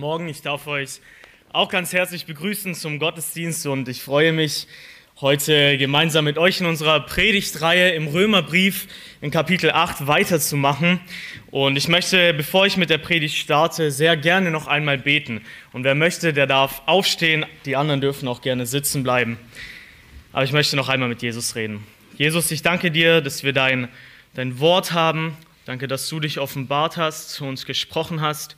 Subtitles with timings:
[0.00, 1.02] Morgen, ich darf euch
[1.52, 4.66] auch ganz herzlich begrüßen zum Gottesdienst und ich freue mich,
[5.20, 8.88] heute gemeinsam mit euch in unserer Predigtreihe im Römerbrief
[9.20, 11.00] in Kapitel 8 weiterzumachen.
[11.50, 15.42] Und ich möchte, bevor ich mit der Predigt starte, sehr gerne noch einmal beten.
[15.74, 19.36] Und wer möchte, der darf aufstehen, die anderen dürfen auch gerne sitzen bleiben.
[20.32, 21.86] Aber ich möchte noch einmal mit Jesus reden.
[22.16, 23.88] Jesus, ich danke dir, dass wir dein,
[24.32, 25.36] dein Wort haben.
[25.66, 28.56] Danke, dass du dich offenbart hast, zu uns gesprochen hast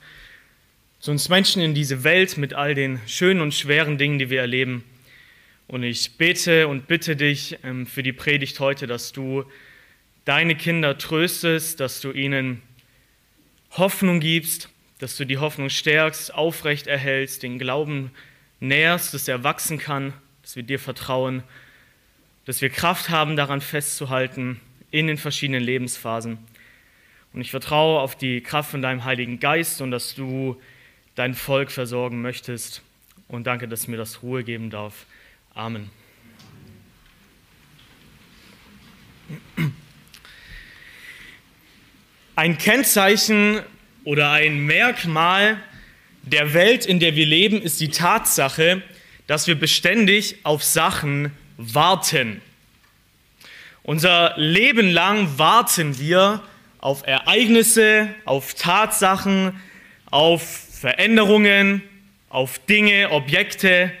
[1.03, 4.39] zu uns Menschen in diese Welt mit all den schönen und schweren Dingen, die wir
[4.39, 4.85] erleben.
[5.67, 9.43] Und ich bete und bitte dich ähm, für die Predigt heute, dass du
[10.23, 12.61] deine Kinder tröstest, dass du ihnen
[13.71, 18.11] Hoffnung gibst, dass du die Hoffnung stärkst, aufrecht erhältst, den Glauben
[18.61, 21.43] nährst, dass er wachsen kann, dass wir dir vertrauen,
[22.45, 26.37] dass wir Kraft haben, daran festzuhalten in den verschiedenen Lebensphasen.
[27.33, 30.61] Und ich vertraue auf die Kraft von deinem Heiligen Geist und dass du
[31.15, 32.81] dein Volk versorgen möchtest.
[33.27, 35.05] Und danke, dass mir das Ruhe geben darf.
[35.53, 35.89] Amen.
[42.35, 43.61] Ein Kennzeichen
[44.03, 45.61] oder ein Merkmal
[46.23, 48.81] der Welt, in der wir leben, ist die Tatsache,
[49.27, 52.41] dass wir beständig auf Sachen warten.
[53.83, 56.41] Unser Leben lang warten wir
[56.79, 59.59] auf Ereignisse, auf Tatsachen,
[60.09, 61.81] auf Veränderungen,
[62.27, 63.93] auf Dinge, Objekte.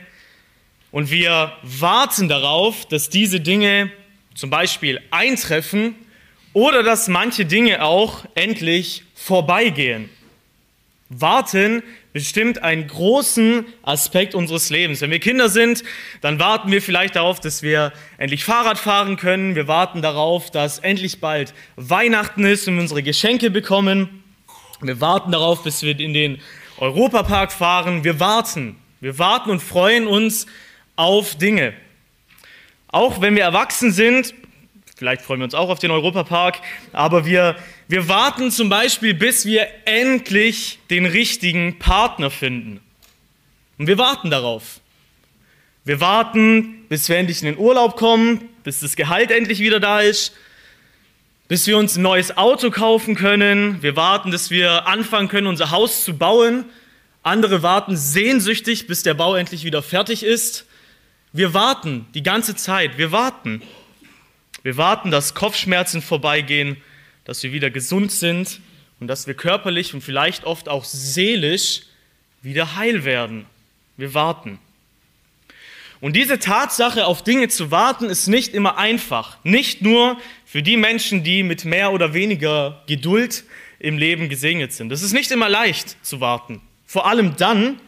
[0.91, 3.89] Und wir warten darauf, dass diese Dinge
[4.35, 5.95] zum Beispiel eintreffen
[6.51, 10.09] oder dass manche Dinge auch endlich vorbeigehen.
[11.07, 14.99] Warten bestimmt einen großen Aspekt unseres Lebens.
[14.99, 15.85] Wenn wir Kinder sind,
[16.19, 19.55] dann warten wir vielleicht darauf, dass wir endlich Fahrrad fahren können.
[19.55, 24.21] Wir warten darauf, dass endlich bald Weihnachten ist und wir unsere Geschenke bekommen.
[24.81, 26.41] Wir warten darauf, bis wir in den
[26.77, 28.03] Europapark fahren.
[28.03, 28.75] Wir warten.
[28.99, 30.45] Wir warten und freuen uns
[30.95, 31.73] auf Dinge.
[32.87, 34.33] Auch wenn wir erwachsen sind,
[34.95, 36.59] vielleicht freuen wir uns auch auf den Europapark,
[36.91, 37.55] aber wir,
[37.87, 42.79] wir warten zum Beispiel, bis wir endlich den richtigen Partner finden.
[43.77, 44.79] Und wir warten darauf.
[45.85, 49.99] Wir warten, bis wir endlich in den Urlaub kommen, bis das Gehalt endlich wieder da
[49.99, 50.33] ist,
[51.47, 53.81] bis wir uns ein neues Auto kaufen können.
[53.81, 56.65] Wir warten, dass wir anfangen können, unser Haus zu bauen.
[57.21, 60.65] Andere warten sehnsüchtig, bis der Bau endlich wieder fertig ist.
[61.31, 62.97] Wir warten die ganze Zeit.
[62.97, 63.61] Wir warten.
[64.63, 66.77] Wir warten, dass Kopfschmerzen vorbeigehen,
[67.25, 68.61] dass wir wieder gesund sind
[68.99, 71.81] und dass wir körperlich und vielleicht oft auch seelisch
[72.41, 73.45] wieder heil werden.
[73.97, 74.59] Wir warten.
[75.99, 79.37] Und diese Tatsache, auf Dinge zu warten, ist nicht immer einfach.
[79.43, 80.17] Nicht nur
[80.53, 83.43] für die Menschen, die mit mehr oder weniger Geduld
[83.79, 84.91] im Leben gesegnet sind.
[84.91, 86.61] Es ist nicht immer leicht zu warten.
[86.85, 87.79] Vor allem dann,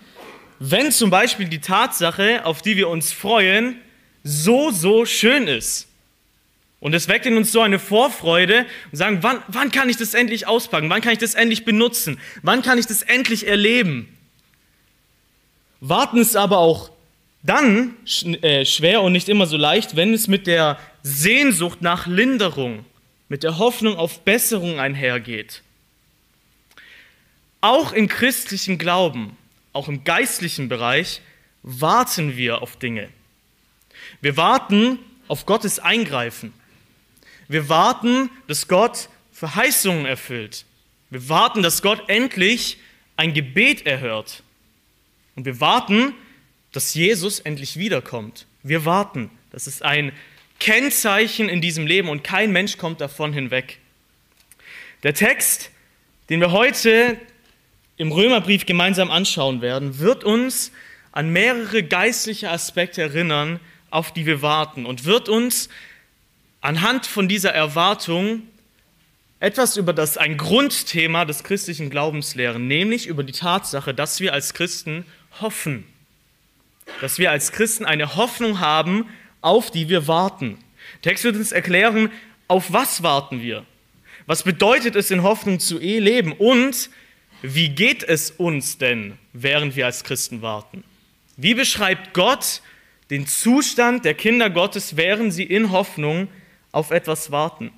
[0.58, 3.76] wenn zum Beispiel die Tatsache, auf die wir uns freuen,
[4.24, 5.88] so, so schön ist.
[6.80, 10.16] Und es weckt in uns so eine Vorfreude und sagen, wann, wann kann ich das
[10.16, 10.90] endlich auspacken?
[10.90, 12.20] Wann kann ich das endlich benutzen?
[12.42, 14.09] Wann kann ich das endlich erleben?
[15.82, 16.90] Warten ist aber auch
[17.44, 17.94] dann
[18.42, 22.84] äh, schwer und nicht immer so leicht, wenn es mit der Sehnsucht nach Linderung,
[23.30, 25.62] mit der Hoffnung auf Besserung einhergeht.
[27.62, 29.38] Auch im christlichen Glauben,
[29.72, 31.22] auch im geistlichen Bereich,
[31.62, 33.10] warten wir auf Dinge.
[34.22, 36.54] Wir warten auf Gottes Eingreifen.
[37.48, 40.66] Wir warten, dass Gott Verheißungen erfüllt.
[41.12, 42.80] Wir warten, dass Gott endlich
[43.16, 44.42] ein Gebet erhört.
[45.36, 46.16] Und wir warten,
[46.72, 48.48] dass Jesus endlich wiederkommt.
[48.64, 49.30] Wir warten.
[49.52, 50.12] Das ist ein
[50.60, 53.80] Kennzeichen in diesem Leben und kein Mensch kommt davon hinweg.
[55.04, 55.72] Der Text,
[56.30, 57.18] den wir heute
[57.98, 60.72] im Römerbrief gemeinsam anschauen werden, wird uns
[61.12, 65.70] an mehrere geistliche Aspekte erinnern, auf die wir warten und wird uns
[66.62, 68.41] anhand von dieser Erwartung
[69.40, 74.34] etwas über das ein Grundthema des christlichen Glaubens lehren, nämlich über die Tatsache, dass wir
[74.34, 75.06] als Christen
[75.40, 75.85] hoffen
[77.02, 79.09] dass wir als Christen eine Hoffnung haben,
[79.46, 80.58] auf die wir warten.
[81.03, 82.12] Der Text wird uns erklären,
[82.47, 83.66] auf was warten wir?
[84.26, 86.32] Was bedeutet es, in Hoffnung zu leben?
[86.34, 86.90] Und
[87.42, 90.84] wie geht es uns denn, während wir als Christen warten?
[91.38, 92.62] Wie beschreibt Gott
[93.12, 96.28] den Zustand der Kinder Gottes, während sie in Hoffnung
[96.72, 97.72] auf etwas warten?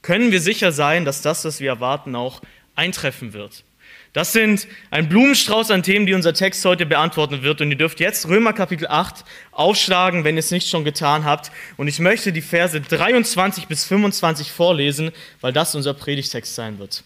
[0.00, 2.40] Können wir sicher sein, dass das, was wir erwarten, auch
[2.76, 3.64] eintreffen wird?
[4.14, 7.60] Das sind ein Blumenstrauß an Themen, die unser Text heute beantworten wird.
[7.60, 11.50] Und ihr dürft jetzt Römer Kapitel 8 aufschlagen, wenn ihr es nicht schon getan habt.
[11.76, 17.02] Und ich möchte die Verse 23 bis 25 vorlesen, weil das unser Predigtext sein wird.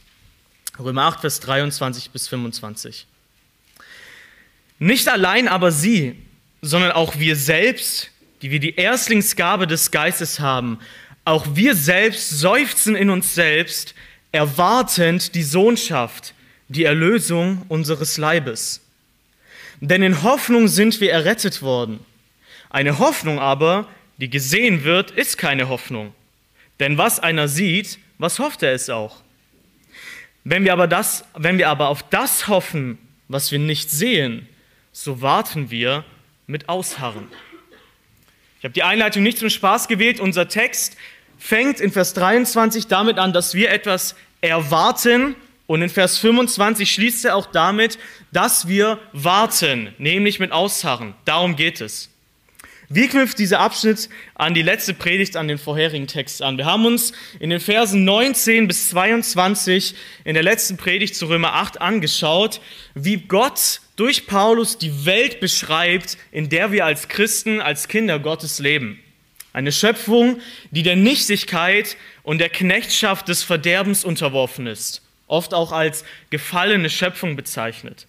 [0.78, 3.06] Römer 8, Vers 23 bis 25.
[4.78, 6.14] Nicht allein aber sie,
[6.60, 8.10] sondern auch wir selbst,
[8.42, 10.78] die wir die Erstlingsgabe des Geistes haben,
[11.24, 13.94] auch wir selbst seufzen in uns selbst,
[14.30, 16.34] erwartend die Sohnschaft,
[16.68, 18.80] die Erlösung unseres Leibes.
[19.80, 22.00] Denn in Hoffnung sind wir errettet worden.
[22.70, 23.88] Eine Hoffnung aber,
[24.18, 26.12] die gesehen wird, ist keine Hoffnung.
[26.80, 29.22] Denn was einer sieht, was hofft er es auch?
[30.44, 32.98] Wenn wir aber, das, wenn wir aber auf das hoffen,
[33.28, 34.48] was wir nicht sehen,
[34.92, 36.04] so warten wir
[36.46, 37.28] mit Ausharren.
[38.58, 40.18] Ich habe die Einleitung nicht zum Spaß gewählt.
[40.18, 40.96] Unser Text
[41.38, 45.36] fängt in Vers 23 damit an, dass wir etwas erwarten.
[45.68, 47.98] Und in Vers 25 schließt er auch damit,
[48.32, 51.14] dass wir warten, nämlich mit Ausharren.
[51.26, 52.08] Darum geht es.
[52.88, 56.56] Wie knüpft dieser Abschnitt an die letzte Predigt, an den vorherigen Text an?
[56.56, 59.94] Wir haben uns in den Versen 19 bis 22
[60.24, 62.62] in der letzten Predigt zu Römer 8 angeschaut,
[62.94, 68.58] wie Gott durch Paulus die Welt beschreibt, in der wir als Christen, als Kinder Gottes
[68.58, 68.98] leben.
[69.52, 70.40] Eine Schöpfung,
[70.70, 77.36] die der Nichtigkeit und der Knechtschaft des Verderbens unterworfen ist, oft auch als gefallene Schöpfung
[77.36, 78.06] bezeichnet.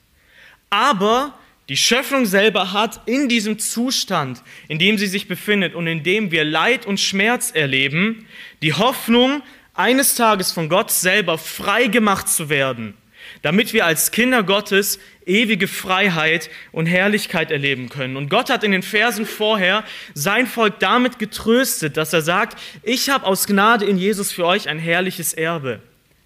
[0.69, 1.33] Aber
[1.69, 6.31] die Schöpfung selber hat in diesem Zustand, in dem sie sich befindet und in dem
[6.31, 8.25] wir Leid und Schmerz erleben,
[8.63, 9.43] die Hoffnung,
[9.75, 12.97] eines Tages von Gott selber frei gemacht zu werden,
[13.43, 18.17] damit wir als Kinder Gottes ewige Freiheit und Herrlichkeit erleben können.
[18.17, 23.09] Und Gott hat in den Versen vorher sein Volk damit getröstet, dass er sagt, ich
[23.09, 25.79] habe aus Gnade in Jesus für euch ein herrliches Erbe,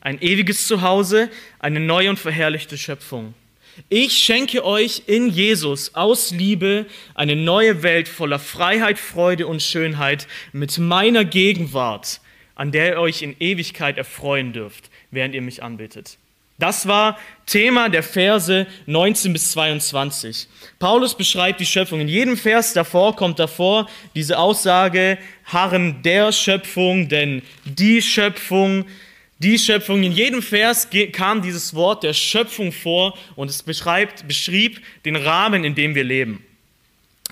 [0.04, 1.30] ein ewiges Zuhause,
[1.60, 3.34] eine neue und verherrlichte Schöpfung.
[3.90, 6.86] Ich schenke euch in Jesus aus Liebe
[7.16, 12.20] eine neue Welt voller Freiheit, Freude und Schönheit mit meiner Gegenwart,
[12.54, 16.18] an der ihr euch in Ewigkeit erfreuen dürft, während ihr mich anbetet.
[16.60, 17.18] Das war
[17.48, 20.48] Thema der Verse 19 bis 22.
[20.80, 22.02] Paulus beschreibt die Schöpfung.
[22.02, 28.86] In jedem Vers davor kommt davor diese Aussage, Harren der Schöpfung, denn die Schöpfung
[29.44, 30.04] die Schöpfung.
[30.04, 35.64] In jedem Vers kam dieses Wort der Schöpfung vor und es beschreibt, beschrieb den Rahmen,
[35.64, 36.44] in dem wir leben.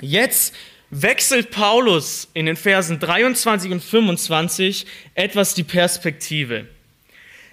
[0.02, 0.54] Jetzt
[0.90, 4.86] wechselt Paulus in den Versen 23 und 25
[5.16, 6.68] etwas die Perspektive.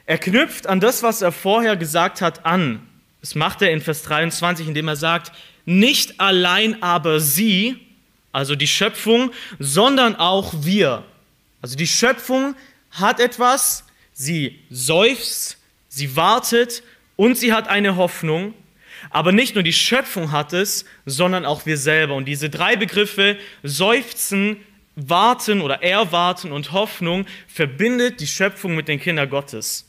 [0.07, 2.87] Er knüpft an das, was er vorher gesagt hat, an.
[3.21, 5.33] Das macht er in Vers 23, indem er sagt,
[5.67, 7.77] nicht allein aber sie,
[8.33, 11.05] also die Schöpfung, sondern auch wir.
[11.61, 12.55] Also die Schöpfung
[12.91, 13.85] hat etwas,
[14.21, 16.83] Sie seufzt, sie wartet
[17.15, 18.53] und sie hat eine Hoffnung.
[19.11, 22.17] Aber nicht nur die Schöpfung hat es, sondern auch wir selber.
[22.17, 24.57] Und diese drei Begriffe, seufzen,
[24.97, 29.85] warten oder erwarten und Hoffnung, verbindet die Schöpfung mit den Kindern Gottes.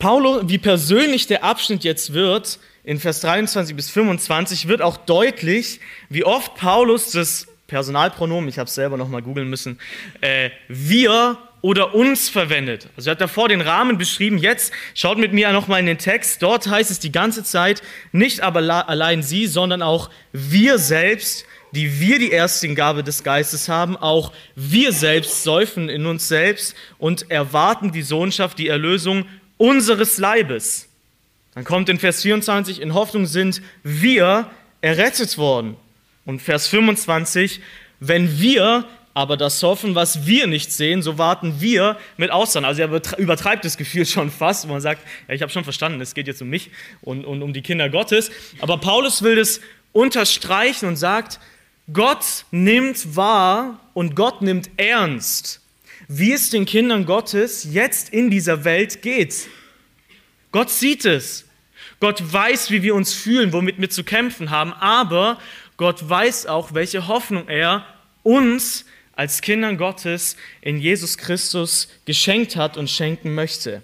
[0.00, 5.78] Paulo, wie persönlich der Abschnitt jetzt wird, in Vers 23 bis 25, wird auch deutlich,
[6.08, 9.78] wie oft Paulus das Personalpronomen, ich habe es selber nochmal googeln müssen,
[10.20, 12.88] äh, wir oder uns verwendet.
[12.96, 14.38] Also er hat davor den Rahmen beschrieben.
[14.38, 16.40] Jetzt schaut mit mir nochmal in den Text.
[16.42, 17.82] Dort heißt es die ganze Zeit,
[18.12, 23.96] nicht aber allein sie, sondern auch wir selbst, die wir die Gabe des Geistes haben,
[23.96, 29.26] auch wir selbst säufen in uns selbst und erwarten die Sohnschaft, die Erlösung
[29.56, 30.88] unseres Leibes.
[31.54, 34.50] Dann kommt in Vers 24, in Hoffnung sind wir
[34.82, 35.76] errettet worden.
[36.26, 37.60] Und Vers 25,
[38.00, 42.64] wenn wir aber das hoffen, was wir nicht sehen, so warten wir mit Ausdauer.
[42.64, 46.02] Also er übertreibt das Gefühl schon fast, wo man sagt, ja, ich habe schon verstanden,
[46.02, 48.30] es geht jetzt um mich und, und um die Kinder Gottes.
[48.60, 51.40] Aber Paulus will das unterstreichen und sagt,
[51.90, 55.62] Gott nimmt wahr und Gott nimmt ernst,
[56.08, 59.48] wie es den Kindern Gottes jetzt in dieser Welt geht.
[60.52, 61.46] Gott sieht es.
[62.00, 65.38] Gott weiß, wie wir uns fühlen, womit wir zu kämpfen haben, aber
[65.76, 67.84] Gott weiß auch, welche Hoffnung er
[68.22, 73.82] uns als Kindern Gottes in Jesus Christus geschenkt hat und schenken möchte.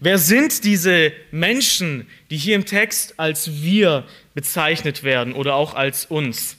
[0.00, 4.04] Wer sind diese Menschen, die hier im Text als wir
[4.34, 6.56] bezeichnet werden oder auch als uns?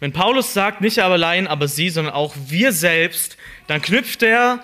[0.00, 3.36] Wenn Paulus sagt, nicht aber allein, aber sie, sondern auch wir selbst,
[3.68, 4.62] dann knüpft er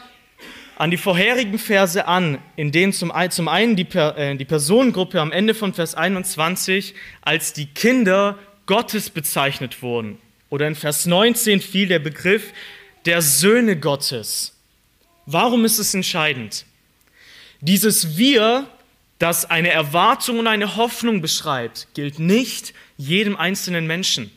[0.77, 5.75] an die vorherigen Verse an, in denen zum, einen äh, die Personengruppe am Ende von
[5.75, 8.39] Vers 21 als die Kinder
[8.71, 10.19] Gottes bezeichnet wurden.
[10.49, 12.53] Oder in Vers 19 fiel der Begriff
[13.05, 14.55] der Söhne Gottes.
[15.27, 16.65] Warum ist es entscheidend?
[17.61, 18.69] Dieses Wir,
[19.19, 24.31] das eine Erwartung und eine Hoffnung beschreibt, gilt nicht jedem einzelnen Menschen.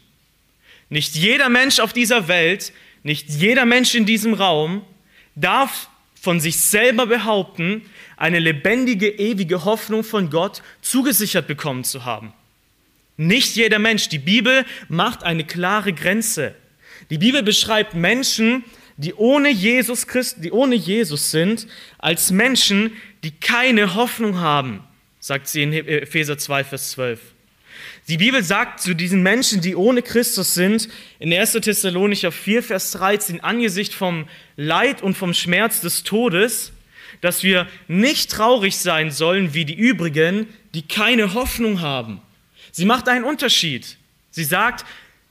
[0.90, 2.74] Nicht jeder Mensch auf dieser Welt,
[3.04, 4.84] nicht jeder Mensch in diesem Raum
[5.36, 7.88] darf von sich selber behaupten,
[8.18, 12.34] eine lebendige, ewige Hoffnung von Gott zugesichert bekommen zu haben.
[13.18, 14.10] Nicht jeder Mensch.
[14.10, 16.56] Die Bibel macht eine klare Grenze.
[17.10, 18.64] Die Bibel beschreibt Menschen,
[18.98, 21.68] die ohne Jesus Christ, die ohne Jesus sind,
[21.98, 22.92] als Menschen,
[23.24, 24.82] die keine Hoffnung haben,
[25.20, 27.20] sagt sie in Epheser 2, Vers 12.
[28.08, 30.90] Die Bibel sagt zu diesen Menschen, die ohne Christus sind,
[31.20, 31.54] in 1.
[31.54, 34.28] Thessalonicher 4, Vers 13, angesichts vom
[34.58, 36.74] Leid und vom Schmerz des Todes,
[37.22, 42.22] dass wir nicht traurig sein sollen wie die übrigen, die keine Hoffnung haben.
[42.74, 43.98] Sie macht einen Unterschied.
[44.32, 44.84] Sie sagt,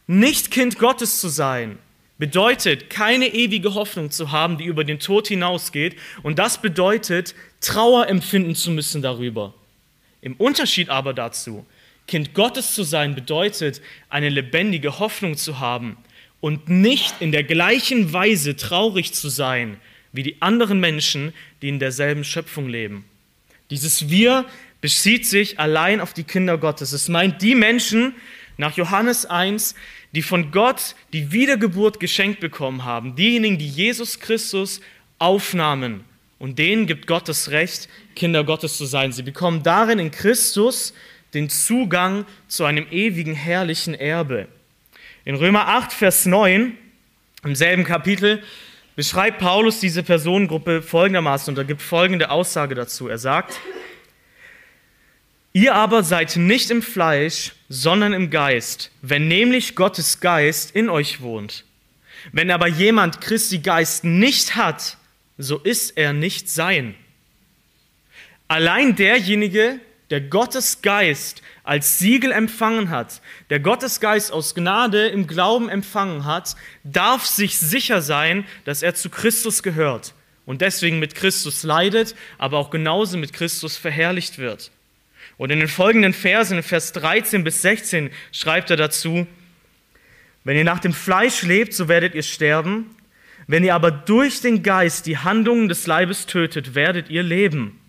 [0.06, 1.78] nicht Kind Gottes zu sein,
[2.16, 5.96] bedeutet, keine ewige Hoffnung zu haben, die über den Tod hinausgeht.
[6.22, 9.54] Und das bedeutet, Trauer empfinden zu müssen darüber.
[10.20, 11.66] Im Unterschied aber dazu,
[12.06, 15.96] Kind Gottes zu sein, bedeutet, eine lebendige Hoffnung zu haben
[16.40, 19.78] und nicht in der gleichen Weise traurig zu sein
[20.12, 23.04] wie die anderen Menschen, die in derselben Schöpfung leben.
[23.70, 24.44] Dieses Wir
[24.83, 26.93] bezieht sich allein auf die Kinder Gottes.
[26.93, 28.15] Es meint die Menschen
[28.59, 29.75] nach Johannes 1,
[30.15, 34.83] die von Gott die Wiedergeburt geschenkt bekommen haben, diejenigen, die Jesus Christus
[35.19, 36.05] aufnahmen.
[36.39, 39.12] Und denen gibt Gott das Recht, Kinder Gottes zu sein.
[39.12, 40.93] Sie bekommen darin in Christus
[41.33, 44.49] den Zugang zu einem ewigen, herrlichen Erbe.
[45.25, 46.77] In Römer 8, Vers 9,
[47.45, 48.43] im selben Kapitel,
[48.97, 53.09] beschreibt Paulus diese Personengruppe folgendermaßen und er gibt folgende Aussage dazu.
[53.09, 53.59] Er sagt,
[55.52, 61.21] Ihr aber seid nicht im Fleisch, sondern im Geist, wenn nämlich Gottes Geist in euch
[61.21, 61.64] wohnt.
[62.32, 64.97] Wenn aber jemand Christi Geist nicht hat,
[65.37, 66.94] so ist er nicht sein.
[68.49, 69.80] Allein derjenige,
[70.11, 76.25] der Gottes Geist als Siegel empfangen hat, der Gottes Geist aus Gnade im Glauben empfangen
[76.25, 76.54] hat,
[76.85, 82.59] darf sich sicher sein, dass er zu Christus gehört und deswegen mit Christus leidet, aber
[82.59, 84.71] auch genauso mit Christus verherrlicht wird.
[85.37, 89.27] Und in den folgenden Versen, Vers 13 bis 16, schreibt er dazu,
[90.45, 92.97] wenn ihr nach dem Fleisch lebt, so werdet ihr sterben.
[93.47, 97.81] Wenn ihr aber durch den Geist die Handlungen des Leibes tötet, werdet ihr leben.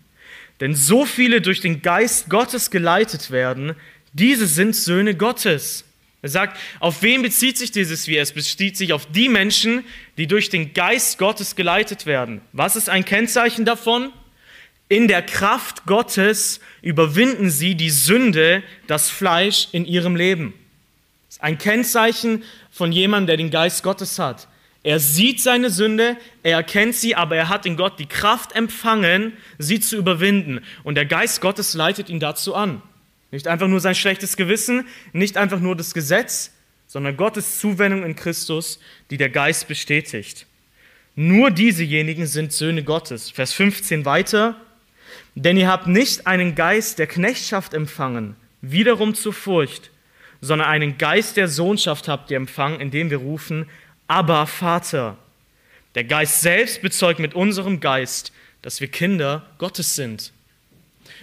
[0.60, 3.74] Denn so viele durch den Geist Gottes geleitet werden,
[4.12, 5.84] diese sind Söhne Gottes.
[6.22, 8.22] Er sagt, auf wen bezieht sich dieses Wir?
[8.22, 9.84] Es bezieht sich auf die Menschen,
[10.16, 12.40] die durch den Geist Gottes geleitet werden.
[12.52, 14.12] Was ist ein Kennzeichen davon?
[14.88, 20.52] In der Kraft Gottes überwinden sie die Sünde, das Fleisch in ihrem Leben.
[21.26, 24.46] Das ist ein Kennzeichen von jemandem, der den Geist Gottes hat.
[24.82, 29.32] Er sieht seine Sünde, er erkennt sie, aber er hat in Gott die Kraft empfangen,
[29.58, 30.60] sie zu überwinden.
[30.82, 32.82] Und der Geist Gottes leitet ihn dazu an.
[33.30, 36.52] Nicht einfach nur sein schlechtes Gewissen, nicht einfach nur das Gesetz,
[36.86, 38.78] sondern Gottes Zuwendung in Christus,
[39.10, 40.46] die der Geist bestätigt.
[41.16, 43.30] Nur diesejenigen sind Söhne Gottes.
[43.30, 44.60] Vers 15 weiter.
[45.34, 49.90] Denn ihr habt nicht einen Geist der Knechtschaft empfangen, wiederum zur Furcht,
[50.40, 53.68] sondern einen Geist der Sohnschaft habt ihr empfangen, indem wir rufen,
[54.06, 55.16] aber Vater.
[55.94, 60.32] Der Geist selbst bezeugt mit unserem Geist, dass wir Kinder Gottes sind.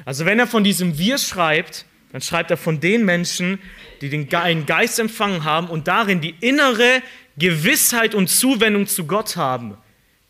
[0.05, 3.59] Also wenn er von diesem Wir schreibt, dann schreibt er von den Menschen,
[4.01, 7.01] die den Geist empfangen haben und darin die innere
[7.37, 9.77] Gewissheit und Zuwendung zu Gott haben,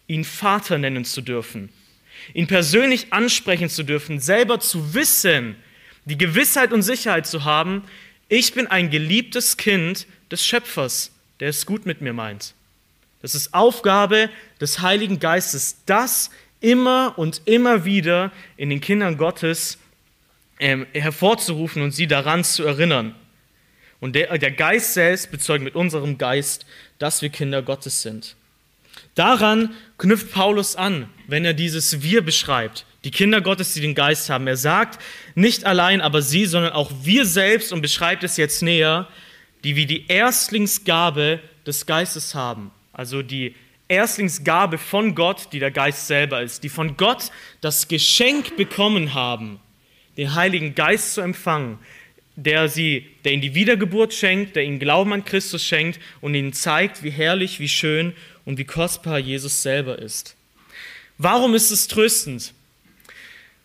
[0.08, 1.70] ihn Vater nennen zu dürfen
[2.34, 5.56] ihn persönlich ansprechen zu dürfen, selber zu wissen,
[6.06, 7.84] die Gewissheit und Sicherheit zu haben,
[8.28, 12.54] ich bin ein geliebtes Kind des Schöpfers, der es gut mit mir meint.
[13.22, 19.78] Das ist Aufgabe des Heiligen Geistes, das immer und immer wieder in den Kindern Gottes
[20.60, 23.16] ähm, hervorzurufen und sie daran zu erinnern.
[24.00, 26.66] Und der, der Geist selbst bezeugt mit unserem Geist,
[26.98, 28.36] dass wir Kinder Gottes sind.
[29.16, 32.86] Daran knüpft Paulus an, wenn er dieses Wir beschreibt.
[33.04, 34.48] Die Kinder Gottes, die den Geist haben.
[34.48, 35.02] Er sagt,
[35.36, 39.08] nicht allein aber sie, sondern auch wir selbst und beschreibt es jetzt näher,
[39.64, 42.72] die wie die Erstlingsgabe des Geistes haben.
[42.94, 43.56] Also die
[43.88, 49.60] Erstlingsgabe von Gott, die der Geist selber ist, die von Gott das Geschenk bekommen haben,
[50.18, 51.80] den Heiligen Geist zu empfangen,
[52.36, 56.54] der, sie, der ihnen die Wiedergeburt schenkt, der ihnen Glauben an Christus schenkt und ihnen
[56.54, 58.14] zeigt, wie herrlich, wie schön
[58.46, 60.36] und wie kostbar Jesus selber ist.
[61.18, 62.54] Warum ist es tröstend?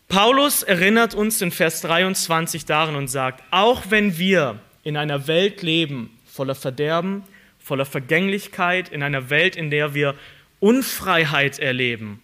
[0.07, 5.63] Paulus erinnert uns in Vers 23 daran und sagt, auch wenn wir in einer Welt
[5.63, 7.23] leben voller Verderben,
[7.59, 10.15] voller Vergänglichkeit, in einer Welt, in der wir
[10.59, 12.21] Unfreiheit erleben,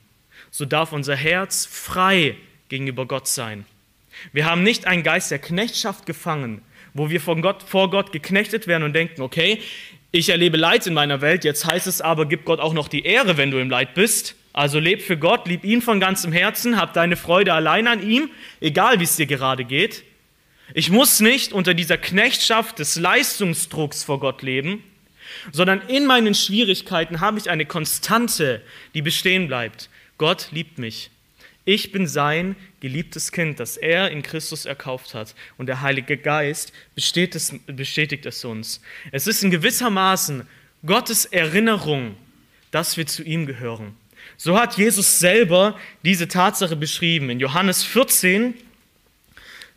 [0.50, 2.38] so darf unser Herz frei
[2.70, 3.66] gegenüber Gott sein.
[4.32, 6.62] Wir haben nicht einen Geist der Knechtschaft gefangen,
[6.94, 9.60] wo wir von Gott, vor Gott geknechtet werden und denken, okay,
[10.16, 13.04] ich erlebe Leid in meiner Welt, jetzt heißt es aber, gib Gott auch noch die
[13.04, 14.36] Ehre, wenn du im Leid bist.
[14.54, 18.30] Also leb für Gott, lieb ihn von ganzem Herzen, hab deine Freude allein an ihm,
[18.62, 20.04] egal wie es dir gerade geht.
[20.76, 24.84] Ich muss nicht unter dieser Knechtschaft des Leistungsdrucks vor Gott leben,
[25.52, 28.62] sondern in meinen Schwierigkeiten habe ich eine Konstante,
[28.94, 29.90] die bestehen bleibt.
[30.20, 31.10] Gott liebt mich.
[31.66, 35.36] Ich bin sein geliebtes Kind, das er in Christus erkauft hat.
[35.58, 38.82] Und der Heilige Geist bestätigt es, uns.
[39.14, 40.46] Es ist in gewisser Maßen
[40.86, 42.18] Gottes Erinnerung,
[42.72, 43.96] dass wir zu ihm gehören.
[44.36, 47.30] So hat Jesus selber diese Tatsache beschrieben.
[47.30, 48.54] In Johannes 14,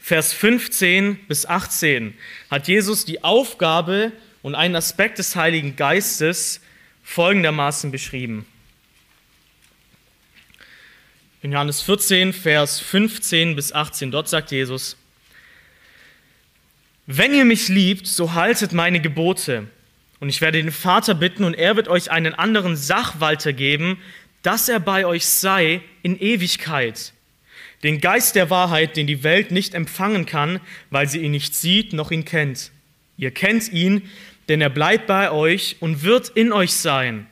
[0.00, 2.12] Vers 15 bis 18
[2.50, 4.10] hat Jesus die Aufgabe
[4.42, 6.60] und einen Aspekt des Heiligen Geistes
[7.04, 8.46] folgendermaßen beschrieben.
[11.46, 14.96] In Johannes 14, Vers 15 bis 18, dort sagt Jesus,
[17.06, 19.68] wenn ihr mich liebt, so haltet meine Gebote.
[20.18, 23.98] Und ich werde den Vater bitten, und er wird euch einen anderen Sachwalter geben,
[24.42, 27.12] dass er bei euch sei in Ewigkeit.
[27.84, 30.58] Den Geist der Wahrheit, den die Welt nicht empfangen kann,
[30.90, 32.72] weil sie ihn nicht sieht noch ihn kennt.
[33.18, 34.02] Ihr kennt ihn,
[34.48, 37.28] denn er bleibt bei euch und wird in euch sein.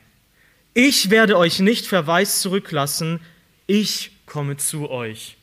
[0.73, 3.19] Ich werde euch nicht verweist zurücklassen,
[3.67, 5.37] ich komme zu euch.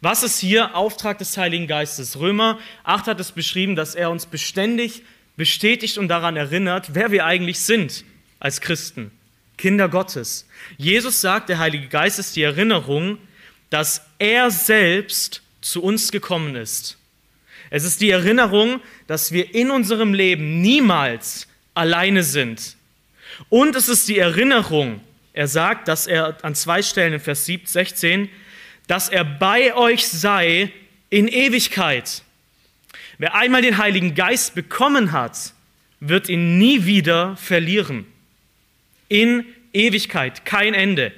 [0.00, 2.18] Was ist hier Auftrag des Heiligen Geistes?
[2.18, 5.02] Römer 8 hat es beschrieben, dass er uns beständig
[5.36, 8.04] bestätigt und daran erinnert, wer wir eigentlich sind
[8.38, 9.10] als Christen,
[9.56, 10.46] Kinder Gottes.
[10.76, 13.18] Jesus sagt, der Heilige Geist ist die Erinnerung,
[13.70, 16.96] dass er selbst zu uns gekommen ist.
[17.70, 22.76] Es ist die Erinnerung, dass wir in unserem Leben niemals alleine sind.
[23.48, 25.00] Und es ist die Erinnerung,
[25.38, 28.28] er sagt, dass er an zwei Stellen in Vers 16,
[28.88, 30.72] dass er bei euch sei
[31.10, 32.24] in Ewigkeit.
[33.18, 35.54] Wer einmal den Heiligen Geist bekommen hat,
[36.00, 38.04] wird ihn nie wieder verlieren.
[39.08, 41.12] In Ewigkeit, kein Ende.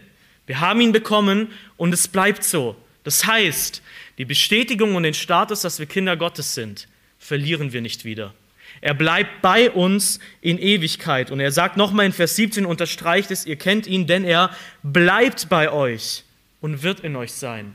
[0.44, 2.76] Wir haben ihn bekommen und es bleibt so.
[3.04, 3.80] Das heißt,
[4.18, 8.34] die Bestätigung und den Status, dass wir Kinder Gottes sind, verlieren wir nicht wieder.
[8.80, 11.30] Er bleibt bei uns in Ewigkeit.
[11.30, 14.50] Und er sagt nochmal in Vers 17, unterstreicht es, ihr kennt ihn, denn er
[14.82, 16.24] bleibt bei euch
[16.60, 17.74] und wird in euch sein.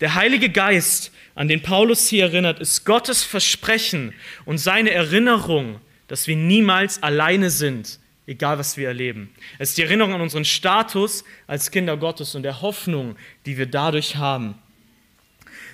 [0.00, 4.12] Der Heilige Geist, an den Paulus hier erinnert, ist Gottes Versprechen
[4.44, 9.32] und seine Erinnerung, dass wir niemals alleine sind, egal was wir erleben.
[9.58, 13.66] Es ist die Erinnerung an unseren Status als Kinder Gottes und der Hoffnung, die wir
[13.66, 14.56] dadurch haben.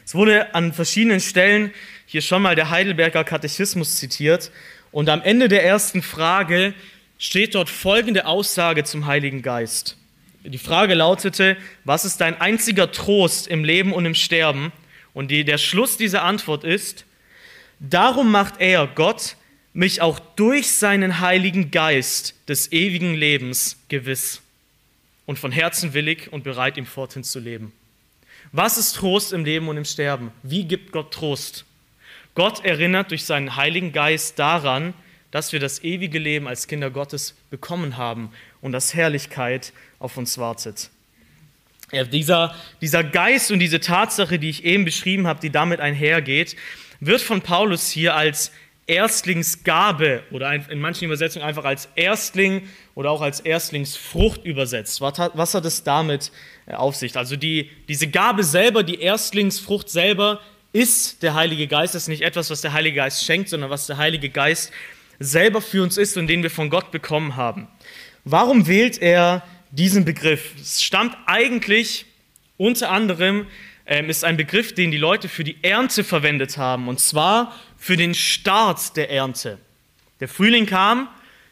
[0.04, 1.72] Es wurde an verschiedenen Stellen
[2.10, 4.50] hier schon mal der Heidelberger Katechismus zitiert
[4.92, 6.72] und am Ende der ersten Frage
[7.18, 9.98] steht dort folgende Aussage zum Heiligen Geist.
[10.42, 14.72] Die Frage lautete, was ist dein einziger Trost im Leben und im Sterben?
[15.12, 17.04] Und die, der Schluss dieser Antwort ist,
[17.78, 19.36] darum macht er, Gott,
[19.74, 24.40] mich auch durch seinen Heiligen Geist des ewigen Lebens gewiss
[25.26, 27.70] und von Herzen willig und bereit, ihm forthin zu leben.
[28.50, 30.32] Was ist Trost im Leben und im Sterben?
[30.42, 31.66] Wie gibt Gott Trost?
[32.34, 34.94] Gott erinnert durch seinen Heiligen Geist daran,
[35.30, 40.38] dass wir das ewige Leben als Kinder Gottes bekommen haben und dass Herrlichkeit auf uns
[40.38, 40.90] wartet.
[41.90, 46.56] Ja, dieser, dieser Geist und diese Tatsache, die ich eben beschrieben habe, die damit einhergeht,
[47.00, 48.52] wird von Paulus hier als
[48.86, 55.00] Erstlingsgabe oder in manchen Übersetzungen einfach als Erstling oder auch als Erstlingsfrucht übersetzt.
[55.02, 56.32] Was hat, was hat es damit
[56.66, 57.14] äh, auf sich?
[57.16, 60.40] Also die, diese Gabe selber, die Erstlingsfrucht selber,
[60.72, 61.94] ist der Heilige Geist.
[61.94, 64.72] Das ist nicht etwas, was der Heilige Geist schenkt, sondern was der Heilige Geist
[65.18, 67.68] selber für uns ist und den wir von Gott bekommen haben.
[68.24, 70.52] Warum wählt er diesen Begriff?
[70.60, 72.06] Es stammt eigentlich
[72.56, 73.46] unter anderem,
[73.86, 76.88] ähm, ist ein Begriff, den die Leute für die Ernte verwendet haben.
[76.88, 79.58] Und zwar für den Start der Ernte.
[80.20, 81.08] Der Frühling kam,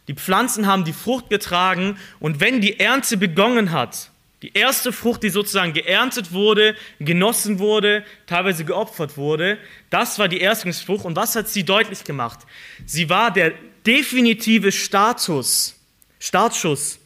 [0.08, 4.10] die Pflanzen haben die Frucht getragen und wenn die Ernte begonnen hat,
[4.46, 9.58] die erste Frucht, die sozusagen geerntet wurde, genossen wurde, teilweise geopfert wurde,
[9.90, 11.04] das war die Erstlingsfrucht.
[11.04, 12.38] Und was hat sie deutlich gemacht?
[12.84, 13.54] Sie war der
[13.84, 15.74] definitive Status,
[16.20, 17.00] Startschuss,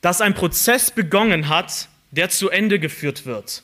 [0.00, 3.62] dass ein Prozess begonnen hat, der zu Ende geführt wird.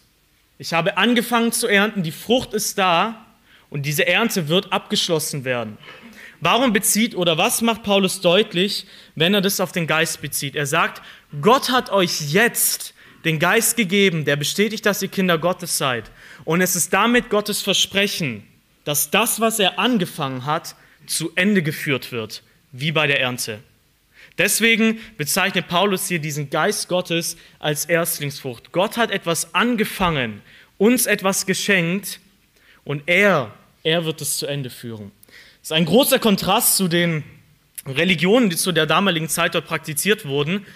[0.58, 3.24] Ich habe angefangen zu ernten, die Frucht ist da
[3.70, 5.78] und diese Ernte wird abgeschlossen werden.
[6.42, 10.56] Warum bezieht oder was macht Paulus deutlich, wenn er das auf den Geist bezieht?
[10.56, 11.00] Er sagt,
[11.40, 16.10] Gott hat euch jetzt den Geist gegeben, der bestätigt, dass ihr Kinder Gottes seid.
[16.44, 18.46] Und es ist damit Gottes Versprechen,
[18.84, 20.74] dass das, was er angefangen hat,
[21.06, 23.60] zu Ende geführt wird, wie bei der Ernte.
[24.38, 28.72] Deswegen bezeichnet Paulus hier diesen Geist Gottes als Erstlingsfrucht.
[28.72, 30.40] Gott hat etwas angefangen,
[30.78, 32.20] uns etwas geschenkt
[32.84, 35.10] und er er wird es zu Ende führen.
[35.60, 37.24] Das ist ein großer Kontrast zu den
[37.86, 40.66] Religionen, die zu der damaligen Zeit dort praktiziert wurden.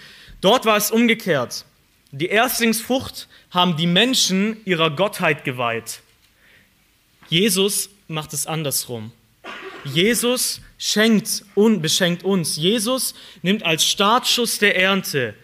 [0.41, 1.65] Dort war es umgekehrt.
[2.11, 6.01] Die Erstlingsfrucht haben die Menschen ihrer Gottheit geweiht.
[7.29, 9.11] Jesus macht es andersrum.
[9.83, 12.57] Jesus schenkt und beschenkt uns.
[12.57, 15.35] Jesus nimmt als Startschuss der Ernte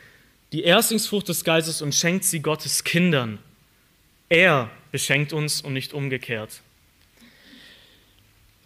[0.52, 3.40] die Erstlingsfrucht des Geistes und schenkt sie Gottes Kindern.
[4.30, 6.62] Er beschenkt uns und nicht umgekehrt.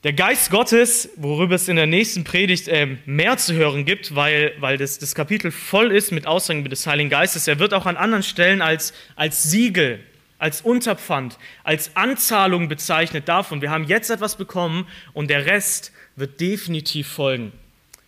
[0.06, 4.54] Der Geist Gottes, worüber es in der nächsten Predigt äh, mehr zu hören gibt, weil,
[4.60, 7.98] weil das, das Kapitel voll ist mit Aussagen des Heiligen Geistes, er wird auch an
[7.98, 10.00] anderen Stellen als, als Siegel,
[10.38, 13.64] als Unterpfand, als Anzahlung bezeichnet davon.
[13.64, 17.52] Wir haben jetzt etwas bekommen und der Rest wird definitiv folgen.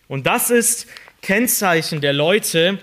[0.07, 0.85] Und das ist
[1.23, 2.77] Kennzeichen der Leute,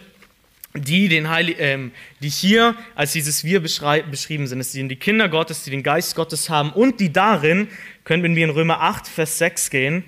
[0.76, 4.58] die, den Heil ähm, die hier als dieses Wir beschrieben sind.
[4.58, 7.68] Es sind die Kinder Gottes, die den Geist Gottes haben und die darin,
[8.02, 10.04] können wir in Römer 8, Vers 6 gehen,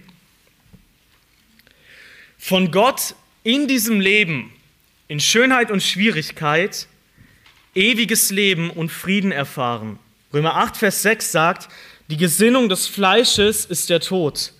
[2.36, 4.52] von Gott in diesem Leben,
[5.06, 6.88] in Schönheit und Schwierigkeit,
[7.76, 10.00] ewiges Leben und Frieden erfahren.
[10.32, 11.68] Römer 8, Vers 6 sagt,
[12.08, 14.52] die Gesinnung des Fleisches ist der Tod,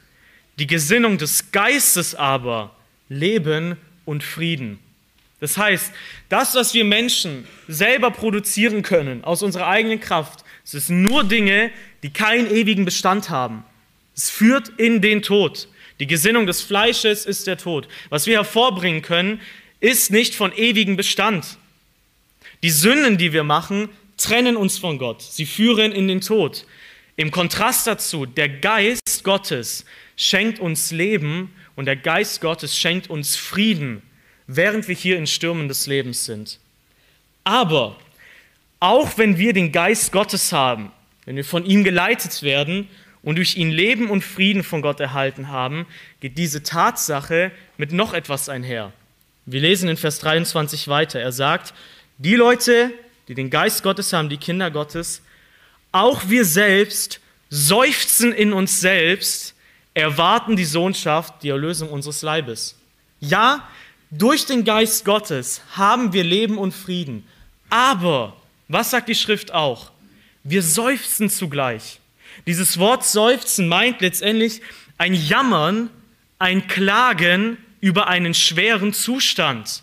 [0.61, 2.77] die Gesinnung des Geistes aber
[3.09, 4.79] Leben und Frieden.
[5.41, 5.93] Das heißt,
[6.29, 11.71] das, was wir Menschen selber produzieren können aus unserer eigenen Kraft, es ist nur Dinge,
[12.03, 13.65] die keinen ewigen Bestand haben.
[14.17, 15.69] Es führt in den Tod.
[16.01, 17.87] Die Gesinnung des Fleisches ist der Tod.
[18.09, 19.41] Was wir hervorbringen können,
[19.81, 21.59] ist nicht von ewigem Bestand.
[22.63, 25.21] Die Sünden, die wir machen, trennen uns von Gott.
[25.21, 26.67] Sie führen in den Tod.
[27.17, 29.85] Im Kontrast dazu, der Geist Gottes
[30.17, 34.03] schenkt uns Leben und der Geist Gottes schenkt uns Frieden
[34.47, 36.59] während wir hier in Stürmen des Lebens sind.
[37.45, 37.97] Aber
[38.81, 40.93] auch wenn wir den Geist Gottes haben,
[41.25, 42.89] wenn wir von ihm geleitet werden
[43.23, 45.87] und durch ihn Leben und Frieden von Gott erhalten haben,
[46.21, 48.93] geht diese Tatsache mit noch etwas einher.
[49.45, 51.21] Wir lesen in Vers 23 weiter.
[51.21, 51.75] Er sagt,
[52.19, 52.93] die Leute,
[53.29, 55.23] die den Geist Gottes haben, die Kinder Gottes,
[55.93, 59.55] auch wir selbst seufzen in uns selbst,
[59.95, 62.77] erwarten die Sohnschaft, die Erlösung unseres Leibes.
[63.21, 63.69] Ja,
[64.19, 67.27] durch den Geist Gottes haben wir Leben und Frieden.
[67.71, 68.37] Aber,
[68.69, 69.91] was sagt die Schrift auch?
[70.45, 72.01] Wir seufzen zugleich.
[72.47, 74.61] Dieses Wort seufzen meint letztendlich
[74.99, 75.91] ein Jammern,
[76.39, 79.83] ein Klagen über einen schweren Zustand.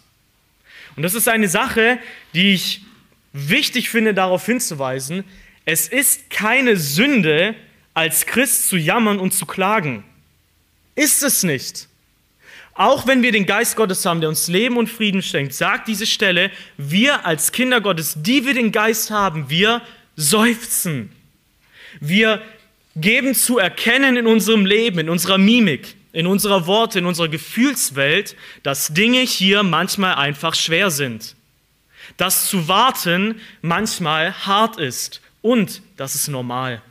[0.96, 2.00] Und das ist eine Sache,
[2.34, 2.82] die ich
[3.34, 5.24] wichtig finde, darauf hinzuweisen.
[5.65, 7.56] Es ist keine Sünde,
[7.93, 10.04] als Christ zu jammern und zu klagen.
[10.96, 11.88] Ist es nicht.
[12.75, 16.07] Auch wenn wir den Geist Gottes haben, der uns Leben und Frieden schenkt, sagt diese
[16.07, 19.81] Stelle, wir als Kinder Gottes, die wir den Geist haben, wir
[20.15, 21.12] seufzen.
[21.99, 22.41] Wir
[22.95, 28.36] geben zu erkennen in unserem Leben, in unserer Mimik, in unserer Worte, in unserer Gefühlswelt,
[28.63, 31.36] dass Dinge hier manchmal einfach schwer sind.
[32.17, 36.81] Dass zu warten manchmal hart ist und das ist normal.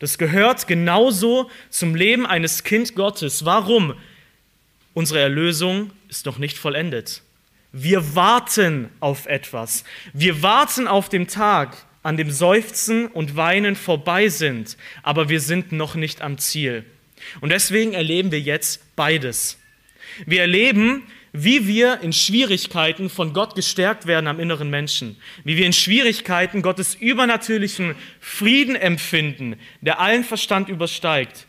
[0.00, 3.44] Das gehört genauso zum Leben eines Kind Gottes.
[3.44, 3.94] Warum?
[4.94, 7.22] Unsere Erlösung ist noch nicht vollendet.
[7.72, 9.84] Wir warten auf etwas.
[10.12, 15.72] Wir warten auf den Tag, an dem Seufzen und Weinen vorbei sind, aber wir sind
[15.72, 16.84] noch nicht am Ziel.
[17.40, 19.58] Und deswegen erleben wir jetzt beides.
[20.26, 25.64] Wir erleben, wie wir in Schwierigkeiten von Gott gestärkt werden am inneren Menschen, wie wir
[25.64, 31.46] in Schwierigkeiten Gottes übernatürlichen Frieden empfinden, der allen Verstand übersteigt.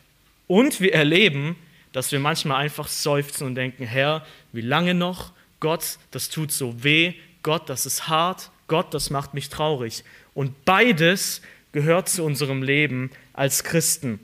[0.48, 1.58] Und wir erleben,
[1.94, 5.32] dass wir manchmal einfach seufzen und denken, Herr, wie lange noch?
[5.62, 7.14] Gott, das tut so weh.
[7.44, 8.52] Gott, das ist hart.
[8.68, 10.04] Gott, das macht mich traurig.
[10.34, 14.20] Und beides gehört zu unserem Leben als Christen.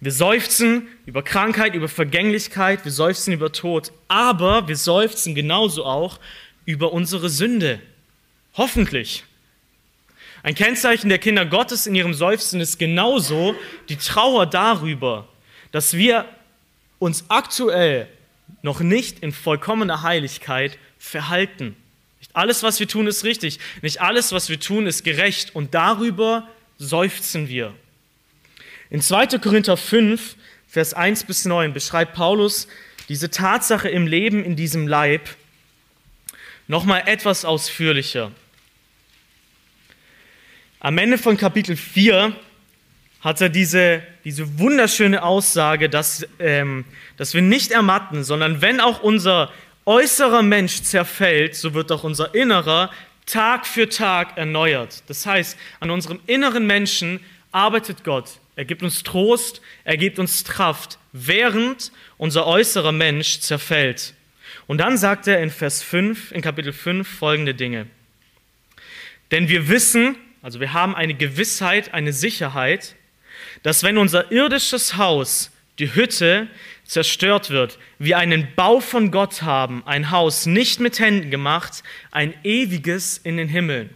[0.00, 6.18] Wir seufzen über Krankheit, über Vergänglichkeit, wir seufzen über Tod, aber wir seufzen genauso auch
[6.64, 7.80] über unsere Sünde.
[8.54, 9.24] Hoffentlich.
[10.42, 13.54] Ein Kennzeichen der Kinder Gottes in ihrem Seufzen ist genauso
[13.90, 15.28] die Trauer darüber,
[15.72, 16.28] dass wir
[16.98, 18.08] uns aktuell
[18.62, 21.76] noch nicht in vollkommener Heiligkeit verhalten.
[22.18, 23.58] Nicht alles, was wir tun, ist richtig.
[23.82, 25.54] Nicht alles, was wir tun, ist gerecht.
[25.54, 27.74] Und darüber seufzen wir.
[28.90, 29.38] In 2.
[29.38, 30.36] Korinther 5,
[30.68, 32.68] Vers 1 bis 9 beschreibt Paulus
[33.08, 35.28] diese Tatsache im Leben in diesem Leib
[36.68, 38.30] nochmal etwas ausführlicher.
[40.78, 42.34] Am Ende von Kapitel 4
[43.20, 46.84] hat er diese, diese wunderschöne Aussage, dass, ähm,
[47.16, 49.52] dass wir nicht ermatten, sondern wenn auch unser
[49.86, 52.90] äußerer Mensch zerfällt, so wird auch unser innerer
[53.26, 55.02] Tag für Tag erneuert.
[55.08, 57.20] Das heißt, an unserem inneren Menschen
[57.52, 58.30] arbeitet Gott.
[58.56, 64.14] Er gibt uns Trost, er gibt uns Kraft, während unser äußerer Mensch zerfällt.
[64.66, 67.86] Und dann sagt er in Vers 5, in Kapitel 5 folgende Dinge.
[69.30, 72.96] Denn wir wissen, also wir haben eine Gewissheit, eine Sicherheit,
[73.62, 76.48] dass wenn unser irdisches Haus, die Hütte,
[76.84, 82.34] zerstört wird, wir einen Bau von Gott haben, ein Haus nicht mit Händen gemacht, ein
[82.42, 83.90] ewiges in den Himmeln.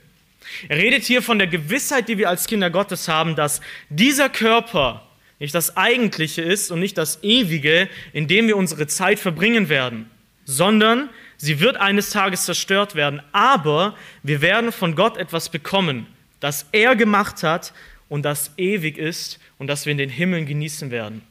[0.68, 5.04] Er redet hier von der Gewissheit, die wir als Kinder Gottes haben, dass dieser Körper
[5.40, 10.08] nicht das Eigentliche ist und nicht das Ewige, in dem wir unsere Zeit verbringen werden,
[10.44, 16.06] sondern sie wird eines Tages zerstört werden, aber wir werden von Gott etwas bekommen,
[16.38, 17.72] das er gemacht hat
[18.08, 21.22] und das ewig ist und das wir in den Himmeln genießen werden.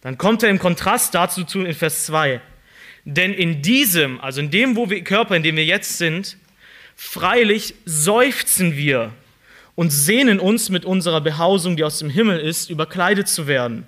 [0.00, 2.40] Dann kommt er im Kontrast dazu zu in Vers 2.
[3.04, 6.36] Denn in diesem, also in dem wo wir, Körper, in dem wir jetzt sind,
[6.96, 9.12] freilich seufzen wir
[9.74, 13.86] und sehnen uns mit unserer Behausung, die aus dem Himmel ist, überkleidet zu werden.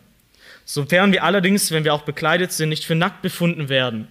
[0.65, 4.09] Sofern wir allerdings, wenn wir auch bekleidet sind, nicht für nackt befunden werden.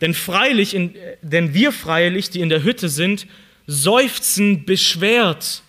[0.00, 3.26] Denn freilich, in, denn wir freilich, die in der Hütte sind,
[3.66, 5.62] seufzen beschwert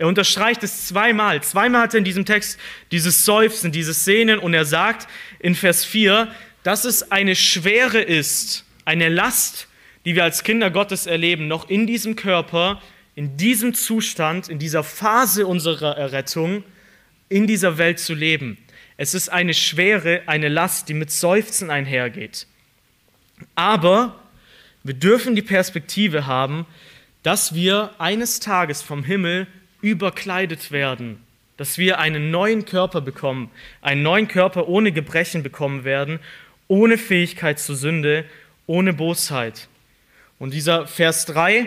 [0.00, 1.42] er unterstreicht es zweimal.
[1.42, 2.58] Zweimal hat er in diesem Text
[2.90, 5.06] dieses Seufzen, dieses Sehnen und er sagt
[5.40, 9.68] in Vers 4, dass es eine Schwere ist, eine Last,
[10.06, 12.80] die wir als Kinder Gottes erleben, noch in diesem Körper,
[13.14, 16.64] in diesem Zustand, in dieser Phase unserer Errettung,
[17.28, 18.56] in dieser Welt zu leben.
[18.96, 22.46] Es ist eine Schwere, eine Last, die mit Seufzen einhergeht.
[23.54, 24.18] Aber
[24.82, 26.64] wir dürfen die Perspektive haben,
[27.22, 29.46] dass wir eines Tages vom Himmel
[29.82, 31.22] überkleidet werden,
[31.56, 33.50] dass wir einen neuen Körper bekommen,
[33.82, 36.20] einen neuen Körper ohne Gebrechen bekommen werden,
[36.68, 38.24] ohne Fähigkeit zur Sünde,
[38.66, 39.68] ohne Bosheit.
[40.38, 41.66] Und dieser Vers 3,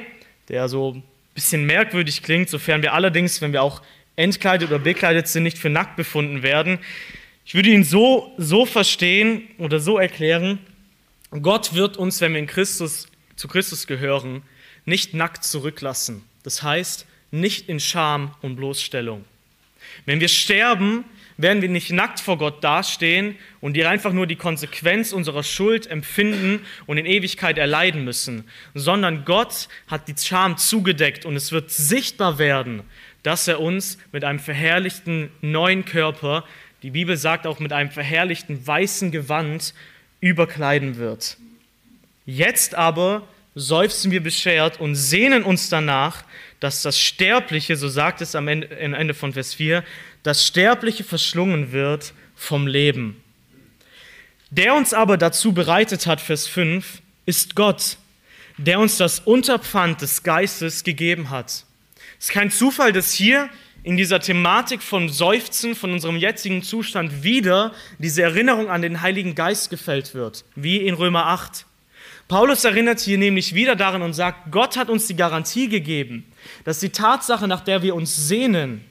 [0.49, 1.03] der so ein
[1.35, 3.81] bisschen merkwürdig klingt, sofern wir allerdings, wenn wir auch
[4.15, 6.79] entkleidet oder bekleidet sind, nicht für nackt befunden werden,
[7.45, 10.59] ich würde ihn so, so verstehen oder so erklären,
[11.41, 14.43] Gott wird uns, wenn wir in Christus, zu Christus gehören,
[14.85, 16.23] nicht nackt zurücklassen.
[16.43, 19.25] Das heißt, nicht in Scham und Bloßstellung.
[20.05, 21.03] Wenn wir sterben,
[21.37, 25.87] werden wir nicht nackt vor Gott dastehen und dir einfach nur die Konsequenz unserer Schuld
[25.87, 28.43] empfinden und in Ewigkeit erleiden müssen,
[28.75, 32.83] sondern Gott hat die Scham zugedeckt und es wird sichtbar werden,
[33.23, 36.45] dass er uns mit einem verherrlichten neuen Körper,
[36.83, 39.73] die Bibel sagt auch mit einem verherrlichten weißen Gewand,
[40.19, 41.37] überkleiden wird.
[42.25, 46.23] Jetzt aber seufzen wir beschert und sehnen uns danach,
[46.63, 49.83] dass das Sterbliche, so sagt es am Ende, Ende von Vers 4,
[50.23, 53.21] das Sterbliche verschlungen wird vom Leben.
[54.49, 57.97] Der uns aber dazu bereitet hat, Vers 5, ist Gott,
[58.55, 61.65] der uns das Unterpfand des Geistes gegeben hat.
[62.17, 63.49] Es ist kein Zufall, dass hier
[63.83, 69.35] in dieser Thematik von Seufzen, von unserem jetzigen Zustand wieder diese Erinnerung an den Heiligen
[69.35, 71.65] Geist gefällt wird, wie in Römer 8.
[72.33, 76.25] Paulus erinnert hier nämlich wieder daran und sagt, Gott hat uns die Garantie gegeben,
[76.63, 78.83] dass die Tatsache, nach der wir uns sehnen,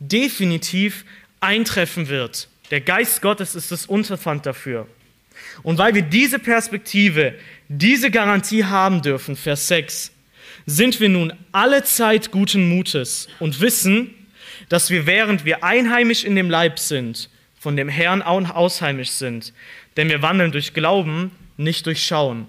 [0.00, 1.06] definitiv
[1.40, 2.50] eintreffen wird.
[2.70, 4.86] Der Geist Gottes ist das Unterpfand dafür.
[5.62, 7.36] Und weil wir diese Perspektive,
[7.68, 10.12] diese Garantie haben dürfen, Vers 6,
[10.66, 14.14] sind wir nun alle Zeit guten Mutes und wissen,
[14.68, 19.54] dass wir, während wir einheimisch in dem Leib sind, von dem Herrn ausheimisch sind.
[19.96, 22.46] Denn wir wandeln durch Glauben, nicht durch Schauen.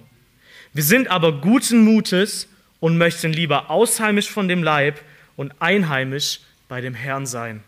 [0.74, 2.48] Wir sind aber guten Mutes
[2.80, 5.02] und möchten lieber ausheimisch von dem Leib
[5.36, 7.64] und einheimisch bei dem Herrn sein.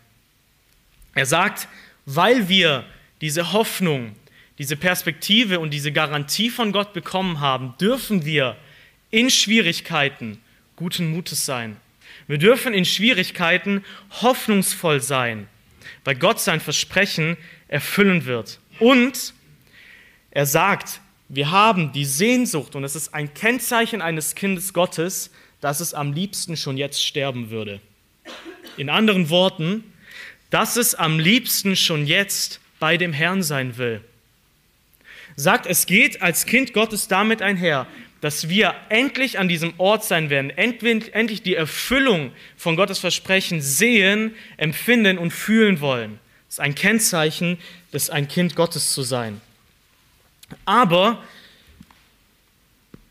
[1.14, 1.68] Er sagt,
[2.06, 2.84] weil wir
[3.20, 4.16] diese Hoffnung,
[4.58, 8.56] diese Perspektive und diese Garantie von Gott bekommen haben, dürfen wir
[9.10, 10.40] in Schwierigkeiten
[10.76, 11.76] guten Mutes sein.
[12.26, 13.84] Wir dürfen in Schwierigkeiten
[14.22, 15.46] hoffnungsvoll sein,
[16.04, 17.36] weil Gott sein Versprechen
[17.68, 18.60] erfüllen wird.
[18.78, 19.34] Und
[20.30, 21.00] er sagt,
[21.34, 26.12] wir haben die Sehnsucht, und es ist ein Kennzeichen eines Kindes Gottes, dass es am
[26.12, 27.80] liebsten schon jetzt sterben würde.
[28.76, 29.82] In anderen Worten,
[30.50, 34.00] dass es am liebsten schon jetzt bei dem Herrn sein will.
[35.34, 37.88] Sagt, es geht als Kind Gottes damit einher,
[38.20, 44.36] dass wir endlich an diesem Ort sein werden, endlich die Erfüllung von Gottes Versprechen sehen,
[44.56, 46.20] empfinden und fühlen wollen.
[46.46, 47.58] Das ist ein Kennzeichen,
[47.90, 49.40] das ein Kind Gottes zu sein.
[50.64, 51.22] Aber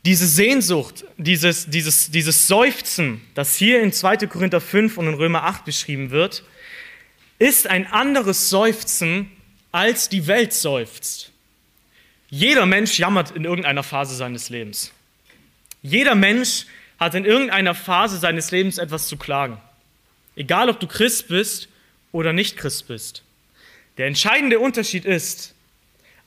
[0.05, 4.17] diese Sehnsucht, dieses, dieses, dieses Seufzen, das hier in 2.
[4.27, 6.43] Korinther 5 und in Römer 8 beschrieben wird,
[7.39, 9.31] ist ein anderes Seufzen,
[9.71, 11.31] als die Welt seufzt.
[12.29, 14.91] Jeder Mensch jammert in irgendeiner Phase seines Lebens.
[15.81, 16.65] Jeder Mensch
[16.99, 19.57] hat in irgendeiner Phase seines Lebens etwas zu klagen.
[20.35, 21.67] Egal, ob du Christ bist
[22.11, 23.23] oder nicht Christ bist.
[23.97, 25.52] Der entscheidende Unterschied ist,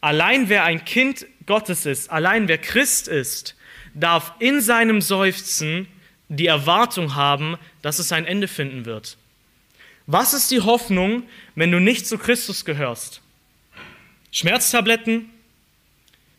[0.06, 3.56] Allein wer ein Kind Gottes ist, allein wer Christ ist,
[3.92, 5.88] darf in seinem Seufzen
[6.28, 9.16] die Erwartung haben, dass es ein Ende finden wird.
[10.06, 11.24] Was ist die Hoffnung,
[11.56, 13.20] wenn du nicht zu Christus gehörst?
[14.30, 15.28] Schmerztabletten?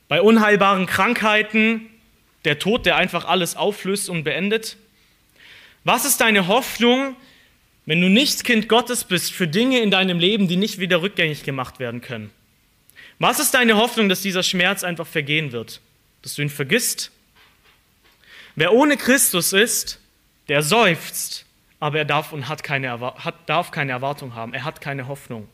[0.07, 1.87] Bei unheilbaren Krankheiten?
[2.45, 4.77] Der Tod, der einfach alles auflöst und beendet?
[5.83, 7.17] Was ist deine Hoffnung,
[7.85, 11.43] wenn du nicht Kind Gottes bist für Dinge in deinem Leben, die nicht wieder rückgängig
[11.43, 12.31] gemacht werden können?
[13.19, 15.81] Was ist deine Hoffnung, dass dieser Schmerz einfach vergehen wird?
[16.21, 17.11] Dass du ihn vergisst?
[18.55, 19.99] Wer ohne Christus ist,
[20.47, 21.45] der seufzt,
[21.79, 24.53] aber er darf und hat keine, hat, darf keine Erwartung haben.
[24.53, 25.47] Er hat keine Hoffnung.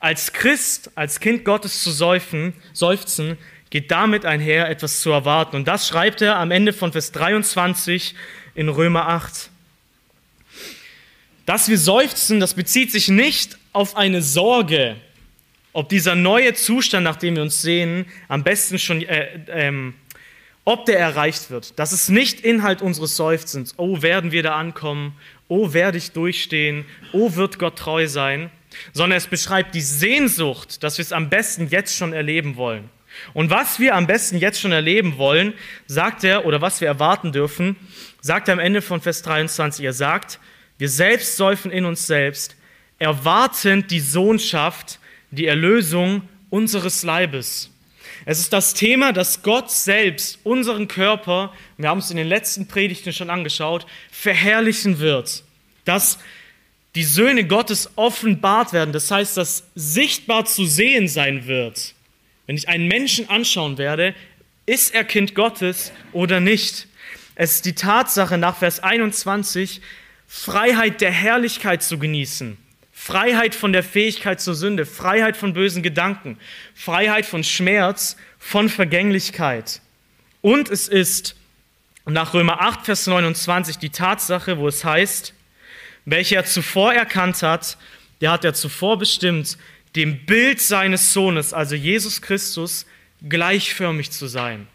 [0.00, 3.38] Als Christ, als Kind Gottes zu säufen, seufzen,
[3.70, 5.56] geht damit einher, etwas zu erwarten.
[5.56, 8.14] Und das schreibt er am Ende von Vers 23
[8.54, 9.50] in Römer 8.
[11.46, 14.96] Dass wir seufzen, das bezieht sich nicht auf eine Sorge,
[15.78, 19.94] ob dieser neue Zustand, nach dem wir uns sehen, am besten schon, äh, ähm,
[20.64, 21.78] ob der erreicht wird.
[21.78, 23.74] Das ist nicht Inhalt unseres Seufzens.
[23.76, 25.14] Oh, werden wir da ankommen?
[25.46, 26.84] Oh, werde ich durchstehen?
[27.12, 28.50] Oh, wird Gott treu sein?
[28.92, 32.90] Sondern es beschreibt die Sehnsucht, dass wir es am besten jetzt schon erleben wollen.
[33.32, 35.54] Und was wir am besten jetzt schon erleben wollen,
[35.86, 37.76] sagt er, oder was wir erwarten dürfen,
[38.20, 39.84] sagt er am Ende von Vers 23.
[39.84, 40.40] Er sagt,
[40.76, 42.56] wir selbst säufen in uns selbst,
[42.98, 44.98] erwartend die Sohnschaft,
[45.30, 47.70] die Erlösung unseres Leibes.
[48.24, 52.66] Es ist das Thema, dass Gott selbst unseren Körper, wir haben es in den letzten
[52.66, 55.44] Predigten schon angeschaut, verherrlichen wird.
[55.84, 56.18] Dass
[56.94, 61.94] die Söhne Gottes offenbart werden, das heißt, dass sichtbar zu sehen sein wird.
[62.46, 64.14] Wenn ich einen Menschen anschauen werde,
[64.66, 66.88] ist er Kind Gottes oder nicht?
[67.34, 69.80] Es ist die Tatsache nach Vers 21,
[70.26, 72.58] Freiheit der Herrlichkeit zu genießen.
[73.08, 76.38] Freiheit von der Fähigkeit zur Sünde, Freiheit von bösen Gedanken,
[76.74, 79.80] Freiheit von Schmerz, von Vergänglichkeit.
[80.42, 81.34] Und es ist
[82.04, 85.32] nach Römer 8, Vers 29 die Tatsache, wo es heißt,
[86.04, 87.78] welche er zuvor erkannt hat,
[88.20, 89.56] der hat er zuvor bestimmt,
[89.96, 92.84] dem Bild seines Sohnes, also Jesus Christus,
[93.26, 94.68] gleichförmig zu sein.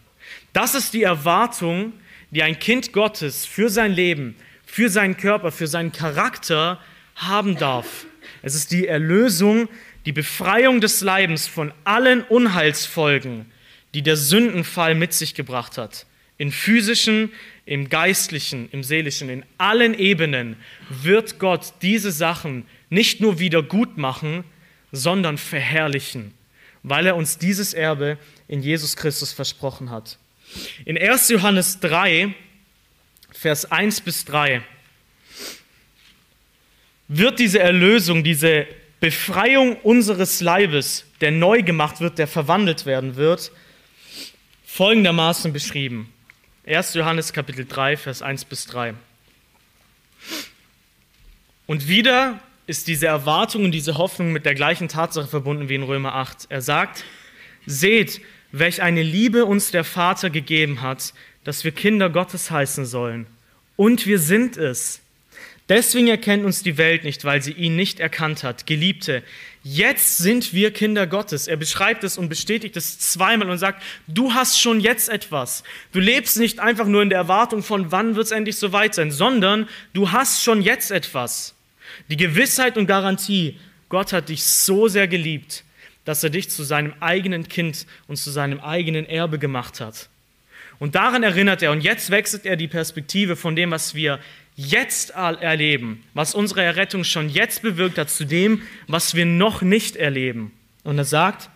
[0.53, 1.93] Das ist die Erwartung,
[2.31, 6.79] die ein Kind Gottes für sein Leben, für seinen Körper, für seinen Charakter
[7.15, 8.07] haben darf.
[8.43, 9.69] Es ist die Erlösung,
[10.05, 13.45] die Befreiung des Leibens von allen Unheilsfolgen,
[13.93, 16.05] die der Sündenfall mit sich gebracht hat.
[16.37, 17.31] In physischen,
[17.65, 20.57] im geistlichen, im seelischen, in allen Ebenen
[20.89, 24.43] wird Gott diese Sachen nicht nur wieder gut machen,
[24.91, 26.33] sondern verherrlichen,
[26.83, 28.17] weil er uns dieses Erbe
[28.49, 30.17] in Jesus Christus versprochen hat.
[30.83, 31.29] In 1.
[31.29, 32.35] Johannes 3,
[33.31, 34.61] Vers 1 bis 3
[37.17, 38.67] wird diese Erlösung, diese
[38.99, 43.51] Befreiung unseres Leibes, der neu gemacht wird, der verwandelt werden wird,
[44.65, 46.11] folgendermaßen beschrieben.
[46.65, 46.93] 1.
[46.93, 48.93] Johannes Kapitel 3, Vers 1 bis 3.
[51.67, 55.83] Und wieder ist diese Erwartung und diese Hoffnung mit der gleichen Tatsache verbunden wie in
[55.83, 56.47] Römer 8.
[56.49, 57.03] Er sagt,
[57.65, 58.21] seht,
[58.51, 63.27] welch eine Liebe uns der Vater gegeben hat, dass wir Kinder Gottes heißen sollen.
[63.75, 65.02] Und wir sind es.
[65.69, 68.67] Deswegen erkennt uns die Welt nicht, weil sie ihn nicht erkannt hat.
[68.67, 69.23] Geliebte,
[69.63, 71.47] jetzt sind wir Kinder Gottes.
[71.47, 75.63] Er beschreibt es und bestätigt es zweimal und sagt, du hast schon jetzt etwas.
[75.93, 79.09] Du lebst nicht einfach nur in der Erwartung von, wann wird es endlich soweit sein,
[79.09, 81.55] sondern du hast schon jetzt etwas.
[82.09, 85.63] Die Gewissheit und Garantie, Gott hat dich so sehr geliebt,
[86.03, 90.09] dass er dich zu seinem eigenen Kind und zu seinem eigenen Erbe gemacht hat.
[90.79, 94.19] Und daran erinnert er, und jetzt wechselt er die Perspektive von dem, was wir
[94.55, 99.95] jetzt erleben, was unsere Errettung schon jetzt bewirkt hat, zu dem, was wir noch nicht
[99.95, 100.51] erleben.
[100.83, 101.49] Und er sagt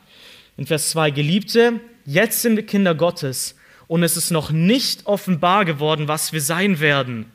[0.58, 3.56] in Vers 2, Geliebte, jetzt sind wir Kinder Gottes
[3.88, 7.32] und es ist noch nicht offenbar geworden, was wir sein werden.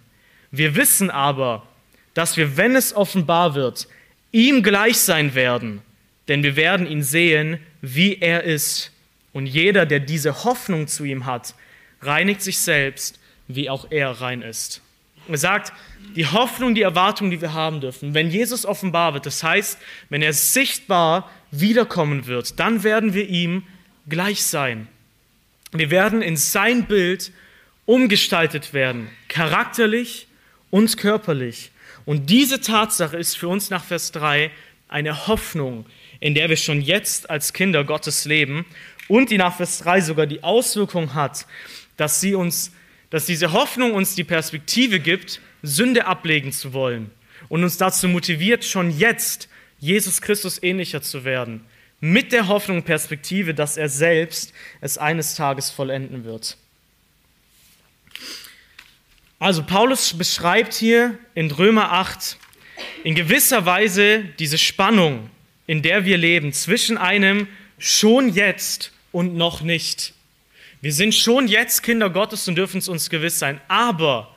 [0.51, 1.67] Wir wissen aber,
[2.15, 3.89] dass wir, wenn es offenbar wird,
[4.33, 5.81] ihm gleich sein werden,
[6.29, 8.91] denn wir werden ihn sehen, wie er ist.
[9.33, 11.55] Und jeder, der diese Hoffnung zu ihm hat,
[12.03, 14.82] reinigt sich selbst, wie auch er rein ist.
[15.29, 15.73] Er sagt,
[16.17, 20.23] die Hoffnung, die Erwartung, die wir haben dürfen, wenn Jesus offenbar wird, das heißt, wenn
[20.23, 23.65] er sichtbar wiederkommen wird, dann werden wir ihm
[24.09, 24.89] gleich sein.
[25.73, 27.33] Wir werden in sein Bild
[27.87, 30.29] umgestaltet werden, charakterlich
[30.71, 31.71] und körperlich.
[32.05, 34.51] Und diese Tatsache ist für uns nach Vers 3
[34.89, 35.87] eine Hoffnung,
[36.21, 38.67] in der wir schon jetzt als Kinder Gottes leben
[39.09, 41.47] und die nach Vers 3 sogar die Auswirkung hat,
[41.97, 42.73] dass sie uns
[43.13, 47.11] dass diese Hoffnung uns die Perspektive gibt, Sünde ablegen zu wollen
[47.51, 51.67] und uns dazu motiviert, schon jetzt Jesus Christus ähnlicher zu werden,
[52.01, 56.57] mit der Hoffnung und Perspektive, dass er selbst es eines Tages vollenden wird.
[59.39, 62.39] Also Paulus beschreibt hier in Römer 8
[63.05, 65.29] in gewisser Weise diese Spannung,
[65.67, 67.47] in der wir leben, zwischen einem
[67.77, 70.15] schon jetzt und noch nicht.
[70.83, 74.35] Wir sind schon jetzt Kinder Gottes und dürfen es uns gewiss sein, aber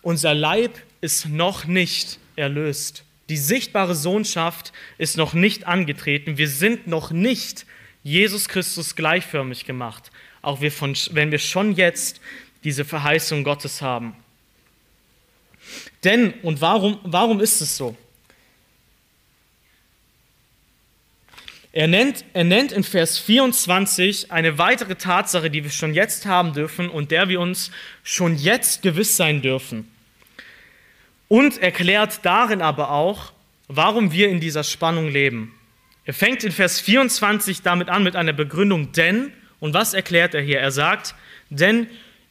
[0.00, 3.04] unser Leib ist noch nicht erlöst.
[3.28, 6.38] Die sichtbare Sohnschaft ist noch nicht angetreten.
[6.38, 7.66] Wir sind noch nicht
[8.02, 10.10] Jesus Christus gleichförmig gemacht,
[10.40, 12.18] auch wir von, wenn wir schon jetzt
[12.64, 14.16] diese Verheißung Gottes haben.
[16.02, 17.94] Denn, und warum, warum ist es so?
[21.76, 26.52] Er nennt, er nennt in Vers 24 eine weitere Tatsache, die wir schon jetzt haben
[26.52, 27.72] dürfen und der wir uns
[28.04, 29.90] schon jetzt gewiss sein dürfen.
[31.26, 33.32] Und erklärt darin aber auch,
[33.66, 35.52] warum wir in dieser Spannung leben.
[36.04, 40.42] Er fängt in Vers 24 damit an mit einer Begründung, denn, und was erklärt er
[40.42, 40.60] hier?
[40.60, 41.16] Er sagt,
[41.50, 41.88] denn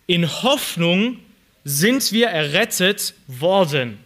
[0.07, 1.19] in Hoffnung
[1.65, 3.97] sind wir errettet worden.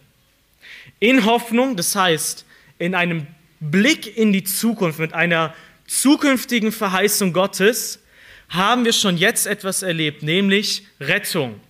[0.98, 2.44] In Hoffnung, das heißt,
[2.80, 3.28] in einem
[3.60, 5.54] Blick in die Zukunft, mit einer
[5.86, 8.00] zukünftigen Verheißung Gottes,
[8.48, 11.60] haben wir schon jetzt etwas erlebt, nämlich Rettung.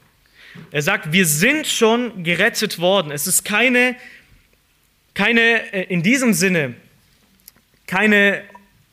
[0.70, 3.10] Er sagt, wir sind schon gerettet worden.
[3.10, 3.96] Es ist keine,
[5.14, 6.74] keine äh, in diesem Sinne,
[7.86, 8.42] keine,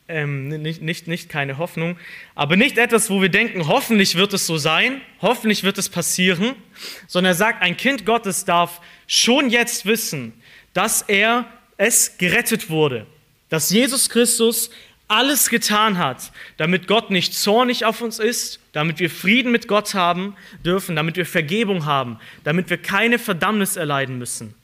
[0.08, 1.98] ähm, nicht, nicht, nicht keine Hoffnung,
[2.34, 6.54] aber nicht etwas, wo wir denken, hoffentlich wird es so sein, hoffentlich wird es passieren,
[7.06, 10.32] sondern er sagt, ein Kind Gottes darf schon jetzt wissen,
[10.72, 13.06] dass er es gerettet wurde,
[13.48, 14.70] dass Jesus Christus
[15.08, 19.94] alles getan hat, damit Gott nicht zornig auf uns ist, damit wir Frieden mit Gott
[19.94, 24.54] haben dürfen, damit wir Vergebung haben, damit wir keine Verdammnis erleiden müssen.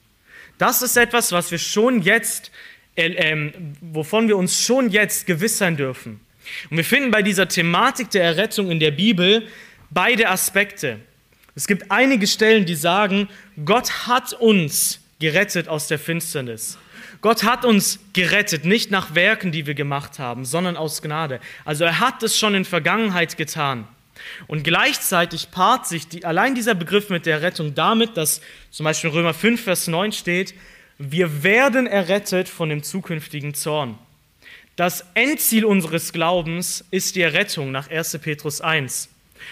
[0.57, 2.51] Das ist etwas, was wir schon jetzt,
[2.95, 6.19] äh, äh, wovon wir uns schon jetzt gewiss sein dürfen.
[6.69, 9.47] Und wir finden bei dieser Thematik der Errettung in der Bibel
[9.89, 10.99] beide Aspekte.
[11.55, 13.29] Es gibt einige Stellen, die sagen,
[13.63, 16.77] Gott hat uns gerettet aus der Finsternis.
[17.23, 21.39] Gott hat uns gerettet, nicht nach Werken, die wir gemacht haben, sondern aus Gnade.
[21.63, 23.87] Also er hat es schon in Vergangenheit getan.
[24.47, 29.09] Und gleichzeitig paart sich die, allein dieser Begriff mit der Rettung damit, dass zum Beispiel
[29.09, 30.53] Römer 5, Vers 9 steht,
[30.97, 33.97] wir werden errettet von dem zukünftigen Zorn.
[34.75, 38.19] Das Endziel unseres Glaubens ist die Errettung nach 1.
[38.21, 39.07] Petrus 1.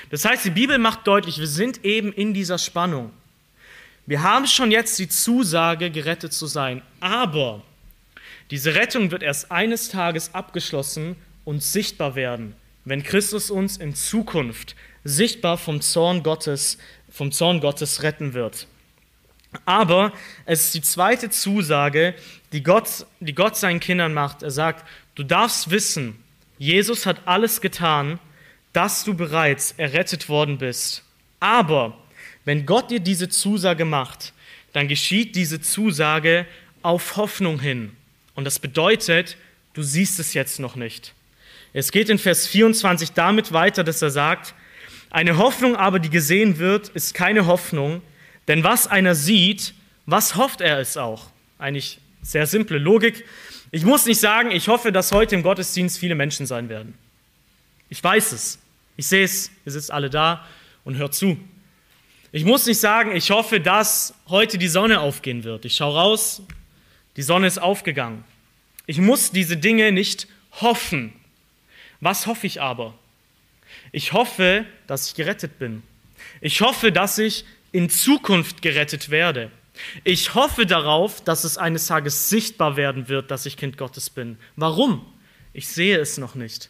[0.10, 3.14] Das heißt, die Bibel macht deutlich, wir sind eben in dieser Spannung.
[4.06, 7.62] Wir haben schon jetzt die Zusage, gerettet zu sein, aber
[8.49, 14.76] diese Rettung wird erst eines Tages abgeschlossen und sichtbar werden, wenn Christus uns in Zukunft
[15.04, 16.78] sichtbar vom Zorn Gottes,
[17.10, 18.68] vom Zorn Gottes retten wird.
[19.66, 20.14] Aber
[20.45, 22.16] es ist die zweite Zusage,
[22.54, 24.43] die Gott, die Gott seinen Kindern macht.
[24.43, 26.22] Er sagt, du darfst wissen,
[26.58, 28.20] Jesus hat alles getan,
[28.74, 31.04] dass du bereits errettet worden bist.
[31.39, 31.97] Aber
[32.46, 34.34] wenn Gott dir diese Zusage macht,
[34.74, 36.46] dann geschieht diese Zusage
[36.82, 37.92] auf Hoffnung hin.
[38.36, 39.38] Und das bedeutet,
[39.74, 41.14] du siehst es jetzt noch nicht.
[41.74, 44.54] Es geht in Vers 24 damit weiter, dass er sagt,
[45.10, 48.02] eine Hoffnung aber, die gesehen wird, ist keine Hoffnung,
[48.48, 49.74] denn was einer sieht,
[50.06, 51.30] was hofft er es auch?
[51.60, 53.26] Eigentlich sehr simple Logik.
[53.72, 56.98] Ich muss nicht sagen, ich hoffe, dass heute im Gottesdienst viele Menschen sein werden.
[57.89, 58.60] Ich weiß es.
[58.98, 59.52] Ich sehe es.
[59.66, 60.46] Ihr sitzt alle da
[60.84, 61.38] und hört zu.
[62.34, 65.66] Ich muss nicht sagen, ich hoffe, dass heute die Sonne aufgehen wird.
[65.66, 66.42] Ich schaue raus,
[67.18, 68.24] die Sonne ist aufgegangen.
[68.86, 70.28] Ich muss diese Dinge nicht
[70.62, 71.14] hoffen.
[72.00, 72.94] Was hoffe ich aber?
[73.92, 75.84] Ich hoffe, dass ich gerettet bin.
[76.40, 79.52] Ich hoffe, dass ich in Zukunft gerettet werde.
[80.04, 84.38] Ich hoffe darauf, dass es eines Tages sichtbar werden wird, dass ich Kind Gottes bin.
[84.56, 85.06] Warum?
[85.54, 86.70] Ich sehe es noch nicht.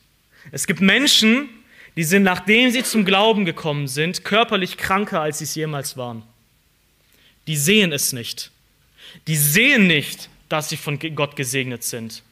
[0.51, 1.49] Es gibt Menschen,
[1.95, 6.23] die sind, nachdem sie zum Glauben gekommen sind, körperlich kranker, als sie es jemals waren.
[7.47, 8.51] Die sehen es nicht.
[9.27, 12.23] Die sehen nicht, dass sie von Gott gesegnet sind.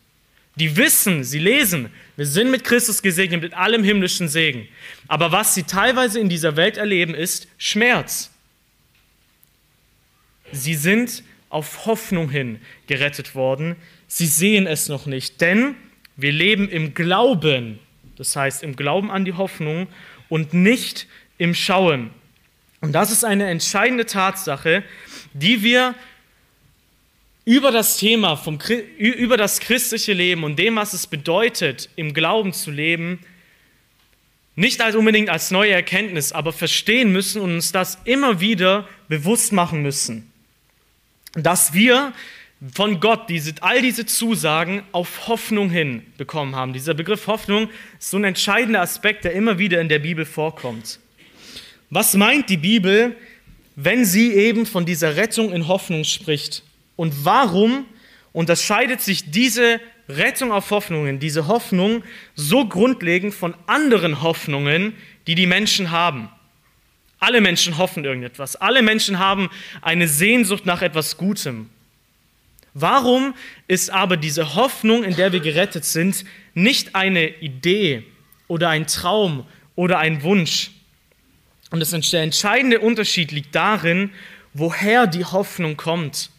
[0.55, 4.68] Die wissen, sie lesen, wir sind mit Christus gesegnet, mit allem himmlischen Segen.
[5.07, 8.30] Aber was sie teilweise in dieser Welt erleben, ist Schmerz.
[10.51, 13.76] Sie sind auf Hoffnung hin gerettet worden.
[14.07, 15.76] Sie sehen es noch nicht, denn
[16.16, 17.80] wir leben im Glauben
[18.20, 19.88] das heißt im Glauben an die Hoffnung
[20.28, 21.08] und nicht
[21.38, 22.12] im Schauen.
[22.82, 24.84] Und das ist eine entscheidende Tatsache,
[25.34, 25.96] die wir
[27.46, 28.60] über das Thema, vom,
[28.98, 33.20] über das christliche Leben und dem, was es bedeutet, im Glauben zu leben,
[34.56, 39.54] nicht als unbedingt als neue Erkenntnis, aber verstehen müssen und uns das immer wieder bewusst
[39.54, 40.30] machen müssen.
[41.34, 42.12] Dass wir
[42.74, 46.74] von Gott diese, all diese Zusagen auf Hoffnung hin bekommen haben.
[46.74, 50.99] Dieser Begriff Hoffnung ist so ein entscheidender Aspekt, der immer wieder in der Bibel vorkommt.
[51.89, 53.16] Was meint die Bibel,
[53.76, 56.64] wenn sie eben von dieser Rettung in Hoffnung spricht?
[56.97, 57.86] Und warum
[58.34, 59.80] unterscheidet sich diese
[60.10, 62.03] Rettung auf Hoffnungen, diese Hoffnung
[62.36, 64.93] so grundlegend von anderen Hoffnungen,
[65.28, 66.30] die die Menschen haben?
[67.20, 68.57] Alle Menschen hoffen irgendetwas.
[68.57, 69.49] Alle Menschen haben
[69.82, 71.70] eine Sehnsucht nach etwas Gutem.
[72.82, 73.34] Warum
[73.68, 76.24] ist aber diese Hoffnung, in der wir gerettet sind,
[76.54, 78.04] nicht eine Idee
[78.48, 80.72] oder ein Traum oder ein Wunsch?
[81.72, 84.12] Und der entscheidende Unterschied liegt darin,
[84.54, 86.30] woher die Hoffnung kommt.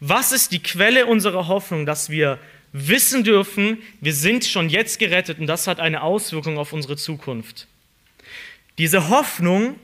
[0.00, 2.38] Was ist die Quelle unserer Hoffnung, dass wir
[2.72, 7.66] wissen dürfen, wir sind schon jetzt gerettet und das hat eine Auswirkung auf unsere Zukunft?
[8.78, 9.80] Diese Hoffnung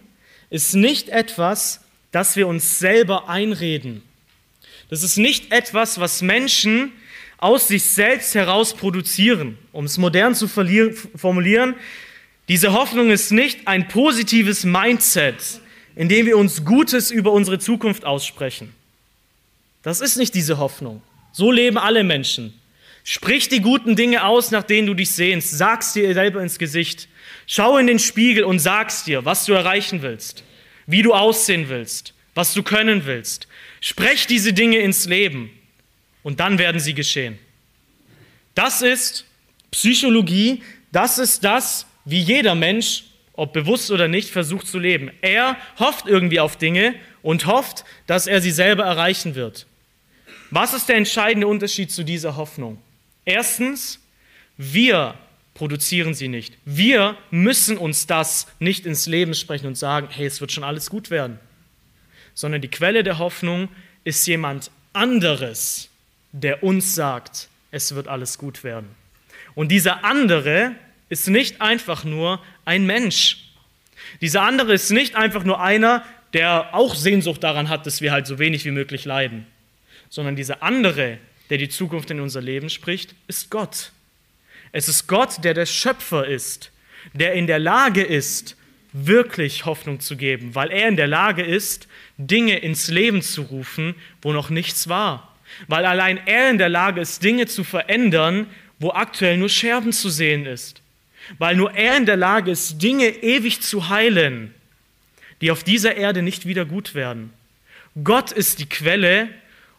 [0.48, 1.80] ist nicht etwas,
[2.10, 4.02] das wir uns selber einreden.
[4.92, 6.92] Das ist nicht etwas, was Menschen
[7.38, 9.56] aus sich selbst heraus produzieren.
[9.72, 11.76] Um es modern zu formulieren,
[12.46, 15.36] diese Hoffnung ist nicht ein positives Mindset,
[15.96, 18.74] in dem wir uns Gutes über unsere Zukunft aussprechen.
[19.82, 21.00] Das ist nicht diese Hoffnung.
[21.32, 22.52] So leben alle Menschen.
[23.02, 25.56] Sprich die guten Dinge aus, nach denen du dich sehnst.
[25.56, 27.08] Sag's dir selber ins Gesicht.
[27.46, 30.44] Schau in den Spiegel und sag's dir, was du erreichen willst,
[30.86, 33.48] wie du aussehen willst, was du können willst.
[33.84, 35.50] Sprech diese Dinge ins Leben
[36.22, 37.36] und dann werden sie geschehen.
[38.54, 39.26] Das ist
[39.72, 40.62] Psychologie,
[40.92, 43.02] das ist das, wie jeder Mensch,
[43.32, 45.10] ob bewusst oder nicht, versucht zu leben.
[45.20, 49.66] Er hofft irgendwie auf Dinge und hofft, dass er sie selber erreichen wird.
[50.52, 52.78] Was ist der entscheidende Unterschied zu dieser Hoffnung?
[53.24, 53.98] Erstens,
[54.56, 55.16] wir
[55.54, 56.56] produzieren sie nicht.
[56.64, 60.88] Wir müssen uns das nicht ins Leben sprechen und sagen, hey, es wird schon alles
[60.88, 61.40] gut werden
[62.34, 63.68] sondern die Quelle der Hoffnung
[64.04, 65.88] ist jemand anderes,
[66.32, 68.88] der uns sagt, es wird alles gut werden.
[69.54, 70.74] Und dieser andere
[71.08, 73.38] ist nicht einfach nur ein Mensch.
[74.20, 78.26] Dieser andere ist nicht einfach nur einer, der auch Sehnsucht daran hat, dass wir halt
[78.26, 79.46] so wenig wie möglich leiden,
[80.08, 81.18] sondern dieser andere,
[81.50, 83.92] der die Zukunft in unser Leben spricht, ist Gott.
[84.72, 86.72] Es ist Gott, der der Schöpfer ist,
[87.12, 88.56] der in der Lage ist,
[88.92, 93.94] wirklich Hoffnung zu geben, weil er in der Lage ist, Dinge ins Leben zu rufen,
[94.20, 95.36] wo noch nichts war.
[95.68, 98.46] Weil allein er in der Lage ist, Dinge zu verändern,
[98.78, 100.80] wo aktuell nur Scherben zu sehen ist.
[101.38, 104.54] Weil nur er in der Lage ist, Dinge ewig zu heilen,
[105.40, 107.32] die auf dieser Erde nicht wieder gut werden.
[108.02, 109.28] Gott ist die Quelle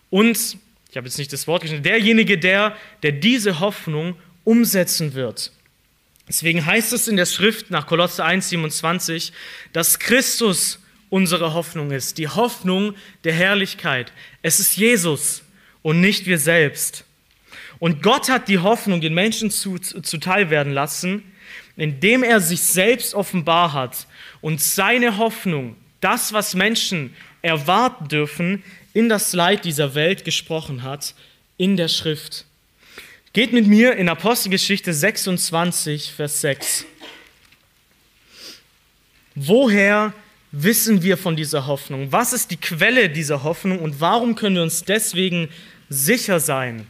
[0.10, 0.58] und,
[0.90, 5.52] ich habe jetzt nicht das Wort geschrieben, derjenige, der, der diese Hoffnung umsetzen wird.
[6.28, 9.32] Deswegen heißt es in der Schrift nach Kolosse 1,27,
[9.74, 10.80] dass Christus
[11.14, 14.12] unsere Hoffnung ist, die Hoffnung der Herrlichkeit.
[14.42, 15.44] Es ist Jesus
[15.84, 17.06] und nicht wir selbst.
[17.78, 21.24] Und Gott hat die Hoffnung den Menschen zuteil werden lassen,
[21.78, 24.08] indem er sich selbst offenbar hat
[24.42, 31.14] und seine Hoffnung, das, was Menschen erwarten dürfen, in das Leid dieser Welt gesprochen hat,
[31.58, 32.46] in der Schrift.
[33.34, 36.86] Geht mit mir in Apostelgeschichte 26, Vers 6.
[39.36, 40.12] Woher
[40.54, 42.12] wissen wir von dieser Hoffnung?
[42.12, 45.50] Was ist die Quelle dieser Hoffnung und warum können wir uns deswegen
[45.90, 46.88] sicher sein,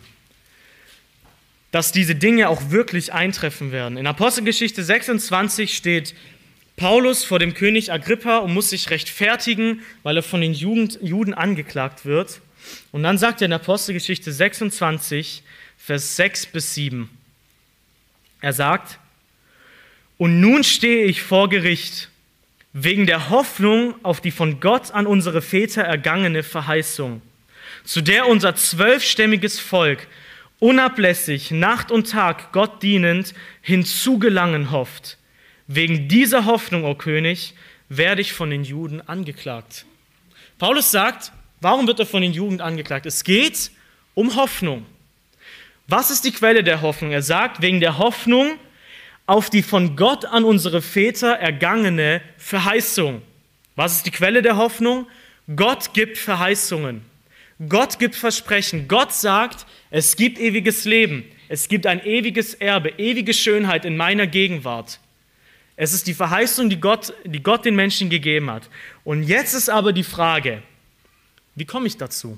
[1.72, 3.97] dass diese Dinge auch wirklich eintreffen werden?
[3.97, 6.14] In Apostelgeschichte 26 steht
[6.76, 12.03] Paulus vor dem König Agrippa und muss sich rechtfertigen, weil er von den Juden angeklagt
[12.03, 12.41] wird.
[12.91, 15.41] Und dann sagt er in Apostelgeschichte 26,
[15.78, 17.09] Vers 6 bis 7,
[18.41, 18.99] er sagt,
[20.18, 22.09] und nun stehe ich vor Gericht
[22.74, 27.21] wegen der Hoffnung auf die von Gott an unsere Väter ergangene Verheißung,
[27.84, 30.07] zu der unser zwölfstämmiges Volk
[30.59, 35.17] unablässig Nacht und Tag Gott dienend hinzugelangen hofft.
[35.67, 37.53] Wegen dieser Hoffnung, o oh König,
[37.89, 39.86] werde ich von den Juden angeklagt.
[40.57, 43.05] Paulus sagt, warum wird er von den Juden angeklagt?
[43.05, 43.71] Es geht
[44.13, 44.86] um Hoffnung.
[45.88, 47.11] Was ist die Quelle der Hoffnung?
[47.11, 48.57] Er sagt, wegen der Hoffnung
[49.26, 53.21] auf die von Gott an unsere Väter ergangene Verheißung.
[53.76, 55.07] Was ist die Quelle der Hoffnung?
[55.55, 57.01] Gott gibt Verheißungen.
[57.69, 58.88] Gott gibt Versprechen.
[58.88, 61.26] Gott sagt, es gibt ewiges Leben.
[61.47, 64.99] Es gibt ein ewiges Erbe, ewige Schönheit in meiner Gegenwart.
[65.76, 68.69] Es ist die Verheißung, die Gott, die Gott den Menschen gegeben hat.
[69.03, 70.61] Und jetzt ist aber die Frage,
[71.55, 72.38] wie komme ich dazu?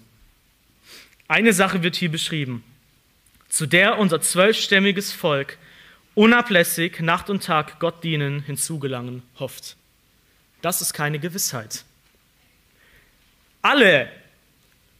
[1.27, 2.63] Eine Sache wird hier beschrieben,
[3.49, 5.57] zu der unser zwölfstämmiges Volk
[6.15, 9.75] unablässig Nacht und Tag Gott dienen, hinzugelangen hofft.
[10.61, 11.83] Das ist keine Gewissheit.
[13.61, 14.09] Alle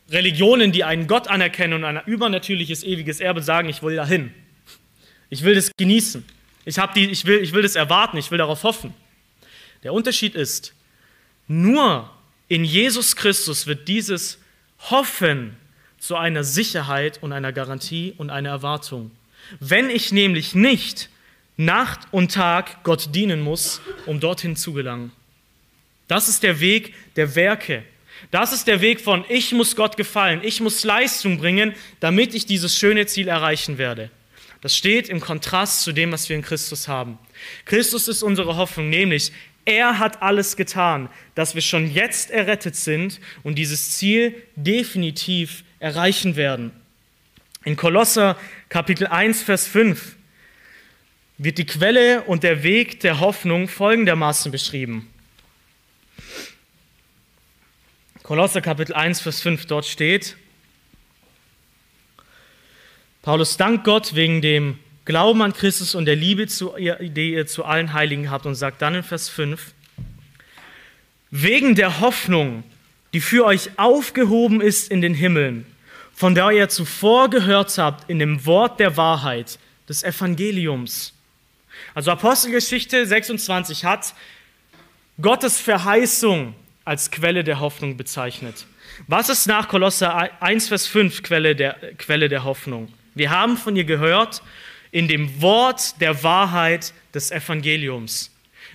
[0.09, 4.34] Religionen, die einen Gott anerkennen und ein übernatürliches ewiges Erbe, sagen, ich will dahin.
[5.30, 6.24] Ich will das genießen.
[6.66, 8.93] Ich, die, ich, will, ich will das erwarten, ich will darauf hoffen.
[9.84, 10.74] Der Unterschied ist,
[11.47, 12.09] nur
[12.47, 14.39] in Jesus Christus wird dieses
[14.89, 15.55] Hoffen
[15.97, 19.11] zu einer Sicherheit und einer Garantie und einer Erwartung.
[19.59, 21.09] Wenn ich nämlich nicht
[21.57, 25.11] Nacht und Tag Gott dienen muss, um dorthin zu gelangen.
[26.07, 27.83] Das ist der Weg der Werke.
[28.31, 32.45] Das ist der Weg von, ich muss Gott gefallen, ich muss Leistung bringen, damit ich
[32.45, 34.09] dieses schöne Ziel erreichen werde.
[34.61, 37.19] Das steht im Kontrast zu dem, was wir in Christus haben.
[37.65, 39.31] Christus ist unsere Hoffnung, nämlich
[39.65, 46.35] er hat alles getan, dass wir schon jetzt errettet sind und dieses Ziel definitiv erreichen
[46.35, 46.71] werden.
[47.66, 48.38] In Kolosser
[48.70, 50.16] Kapitel 1, Vers 5
[51.39, 55.11] wird die Quelle und der Weg der Hoffnung folgendermaßen beschrieben.
[58.22, 60.38] Kolosser Kapitel 1, Vers 5, dort steht,
[63.24, 67.93] Paulus dankt Gott wegen dem Glauben an Christus und der Liebe, die ihr zu allen
[67.93, 69.74] Heiligen habt und sagt dann in Vers 5,
[71.32, 72.63] wegen der Hoffnung,
[73.13, 75.66] die für euch aufgehoben ist in den Himmeln,
[76.16, 81.13] von der ihr zuvor gehört habt in dem Wort der Wahrheit, des Evangeliums.
[81.93, 84.16] Also Apostelgeschichte 26 hat
[85.22, 86.55] Gottes Verheißung
[86.86, 88.66] als Quelle der Hoffnung bezeichnet.
[89.07, 92.91] Was ist nach Kolosser 1, Vers 5 Quelle der, Quelle der Hoffnung?
[93.13, 94.41] Wir haben von ihr gehört
[94.91, 98.32] in dem Wort der Wahrheit des Evangeliums,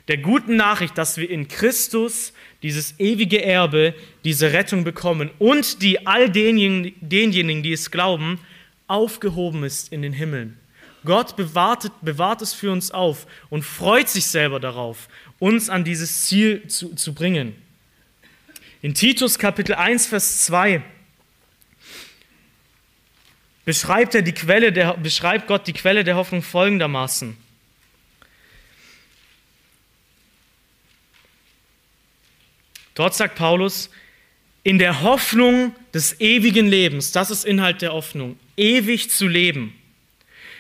[0.09, 2.32] der guten Nachricht, dass wir in Christus
[2.62, 3.94] dieses ewige Erbe,
[4.24, 8.38] diese Rettung bekommen und die all denjenigen, denjenigen, die es glauben,
[8.86, 10.58] aufgehoben ist in den Himmeln.
[11.04, 15.08] Gott bewahrt, bewahrt es für uns auf und freut sich selber darauf,
[15.38, 17.54] uns an dieses Ziel zu, zu bringen.
[18.82, 20.82] In Titus Kapitel 1, Vers 2
[23.64, 27.36] beschreibt, er die Quelle der, beschreibt Gott die Quelle der Hoffnung folgendermaßen.
[33.01, 33.88] Dort sagt Paulus,
[34.62, 39.72] in der Hoffnung des ewigen Lebens, das ist Inhalt der Hoffnung, ewig zu leben.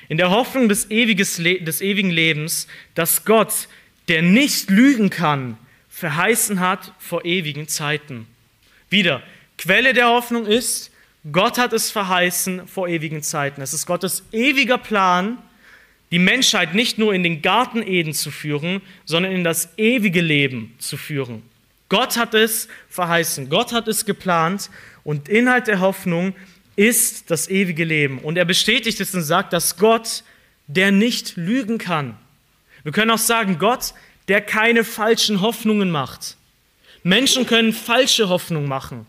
[0.08, 3.68] In der Hoffnung des, ewiges, des ewigen Lebens, dass Gott,
[4.08, 5.58] der nicht lügen kann,
[5.90, 8.26] verheißen hat vor ewigen Zeiten.
[8.88, 9.22] Wieder,
[9.58, 10.90] Quelle der Hoffnung ist,
[11.30, 13.60] Gott hat es verheißen vor ewigen Zeiten.
[13.60, 15.36] Es ist Gottes ewiger Plan,
[16.10, 20.74] die Menschheit nicht nur in den Garten Eden zu führen, sondern in das ewige Leben
[20.78, 21.49] zu führen.
[21.90, 24.70] Gott hat es verheißen, Gott hat es geplant
[25.04, 26.34] und Inhalt der Hoffnung
[26.76, 28.20] ist das ewige Leben.
[28.20, 30.22] Und er bestätigt es und sagt, dass Gott,
[30.66, 32.16] der nicht lügen kann.
[32.84, 33.92] Wir können auch sagen, Gott,
[34.28, 36.36] der keine falschen Hoffnungen macht.
[37.02, 39.06] Menschen können falsche Hoffnung machen.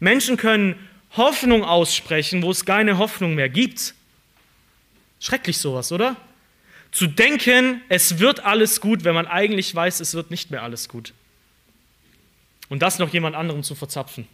[0.00, 0.74] Menschen können
[1.16, 3.94] Hoffnung aussprechen, wo es keine Hoffnung mehr gibt.
[5.20, 6.16] Schrecklich sowas, oder?
[6.90, 10.88] Zu denken, es wird alles gut, wenn man eigentlich weiß, es wird nicht mehr alles
[10.88, 11.12] gut.
[12.70, 14.26] Und das noch jemand anderem zu verzapfen.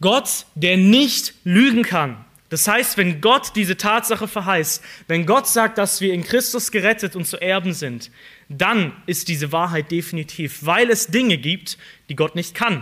[0.00, 2.24] Gott, der nicht lügen kann.
[2.48, 7.16] Das heißt, wenn Gott diese Tatsache verheißt, wenn Gott sagt, dass wir in Christus gerettet
[7.16, 8.10] und zu Erben sind,
[8.48, 11.76] dann ist diese Wahrheit definitiv, weil es Dinge gibt,
[12.08, 12.80] die Gott nicht kann.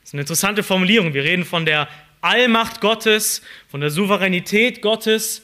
[0.00, 1.14] Das ist eine interessante Formulierung.
[1.14, 1.88] Wir reden von der
[2.20, 5.42] Allmacht Gottes, von der Souveränität Gottes,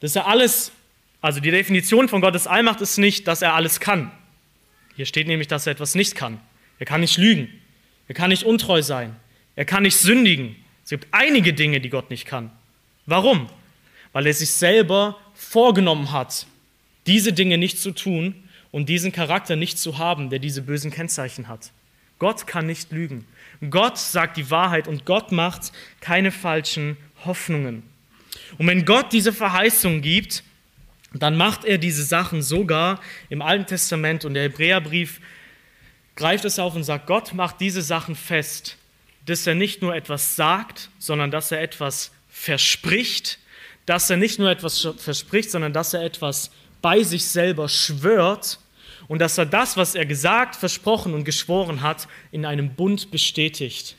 [0.00, 0.72] dass er alles,
[1.20, 4.10] also die Definition von Gottes Allmacht ist nicht, dass er alles kann.
[4.96, 6.40] Hier steht nämlich, dass er etwas nicht kann.
[6.78, 7.48] Er kann nicht lügen.
[8.08, 9.16] Er kann nicht untreu sein.
[9.56, 10.56] Er kann nicht sündigen.
[10.84, 12.50] Es gibt einige Dinge, die Gott nicht kann.
[13.06, 13.48] Warum?
[14.12, 16.46] Weil er sich selber vorgenommen hat,
[17.06, 18.34] diese Dinge nicht zu tun
[18.70, 21.72] und diesen Charakter nicht zu haben, der diese bösen Kennzeichen hat.
[22.18, 23.26] Gott kann nicht lügen.
[23.70, 27.82] Gott sagt die Wahrheit und Gott macht keine falschen Hoffnungen.
[28.58, 30.42] Und wenn Gott diese Verheißung gibt,
[31.12, 35.20] dann macht er diese Sachen sogar im Alten Testament und der Hebräerbrief
[36.16, 38.76] greift es auf und sagt, Gott macht diese Sachen fest,
[39.26, 43.38] dass er nicht nur etwas sagt, sondern dass er etwas verspricht,
[43.84, 46.50] dass er nicht nur etwas verspricht, sondern dass er etwas
[46.82, 48.58] bei sich selber schwört
[49.08, 53.96] und dass er das, was er gesagt, versprochen und geschworen hat, in einem Bund bestätigt.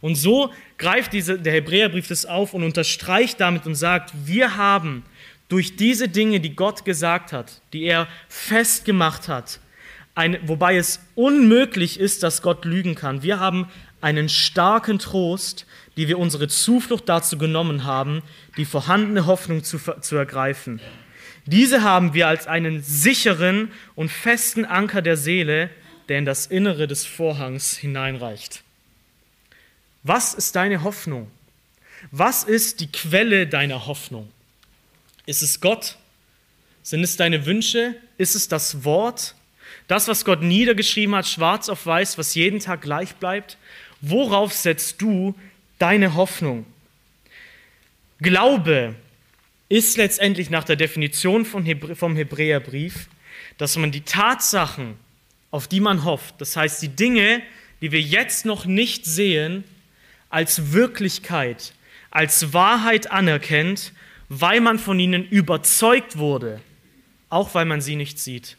[0.00, 5.04] Und so greift diese, der Hebräerbrief das auf und unterstreicht damit und sagt, wir haben
[5.48, 9.60] durch diese Dinge, die Gott gesagt hat, die er festgemacht hat,
[10.20, 13.68] ein, wobei es unmöglich ist, dass Gott lügen kann, wir haben
[14.02, 15.66] einen starken Trost,
[15.96, 18.22] die wir unsere Zuflucht dazu genommen haben,
[18.58, 20.80] die vorhandene Hoffnung zu, zu ergreifen.
[21.46, 25.70] Diese haben wir als einen sicheren und festen Anker der Seele,
[26.08, 28.62] der in das Innere des Vorhangs hineinreicht.
[30.02, 31.30] Was ist deine Hoffnung?
[32.10, 34.30] Was ist die Quelle deiner Hoffnung?
[35.24, 35.96] Ist es Gott?
[36.82, 37.94] Sind es deine Wünsche?
[38.18, 39.34] Ist es das Wort?
[39.90, 43.58] Das, was Gott niedergeschrieben hat, schwarz auf weiß, was jeden Tag gleich bleibt?
[44.00, 45.34] Worauf setzt du
[45.80, 46.64] deine Hoffnung?
[48.20, 48.94] Glaube
[49.68, 53.08] ist letztendlich nach der Definition vom Hebräerbrief,
[53.58, 54.94] dass man die Tatsachen,
[55.50, 57.42] auf die man hofft, das heißt die Dinge,
[57.80, 59.64] die wir jetzt noch nicht sehen,
[60.28, 61.72] als Wirklichkeit,
[62.12, 63.92] als Wahrheit anerkennt,
[64.28, 66.60] weil man von ihnen überzeugt wurde,
[67.28, 68.56] auch weil man sie nicht sieht.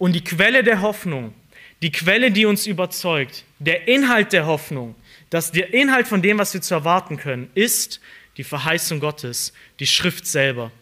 [0.00, 1.34] Und die Quelle der Hoffnung,
[1.82, 4.94] die Quelle, die uns überzeugt, der Inhalt der Hoffnung,
[5.28, 8.00] dass der Inhalt von dem, was wir zu erwarten können, ist
[8.38, 10.72] die Verheißung Gottes, die Schrift selber.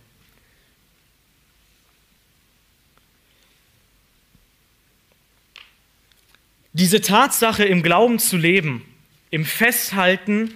[6.72, 8.84] Diese Tatsache im Glauben zu leben,
[9.32, 10.54] im Festhalten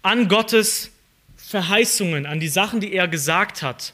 [0.00, 0.92] an Gottes
[1.36, 3.92] Verheißungen, an die Sachen, die er gesagt hat,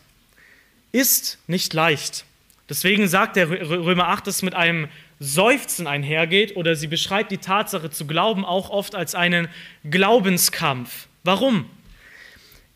[0.92, 2.24] ist nicht leicht.
[2.68, 4.88] Deswegen sagt der Römer 8, dass es mit einem
[5.20, 9.48] Seufzen einhergeht oder sie beschreibt die Tatsache zu glauben auch oft als einen
[9.88, 11.08] Glaubenskampf.
[11.24, 11.68] Warum?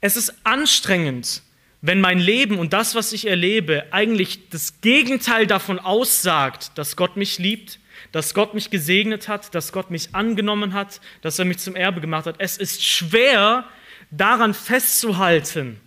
[0.01, 1.43] Es ist anstrengend,
[1.81, 7.17] wenn mein Leben und das, was ich erlebe, eigentlich das Gegenteil davon aussagt, dass Gott
[7.17, 7.79] mich liebt,
[8.13, 12.01] dass Gott mich gesegnet hat, dass Gott mich angenommen hat, dass er mich zum Erbe
[12.01, 12.37] gemacht hat.
[12.39, 13.65] Es ist schwer,
[14.11, 15.81] daran festzuhalten,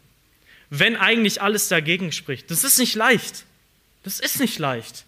[0.69, 2.51] wenn eigentlich alles dagegen spricht.
[2.51, 3.45] Das ist nicht leicht.
[4.03, 5.05] Das ist nicht leicht.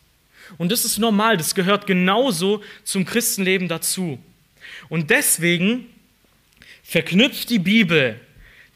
[0.57, 4.19] Und das ist normal, das gehört genauso zum Christenleben dazu.
[4.89, 5.87] Und deswegen
[6.83, 8.19] verknüpft die Bibel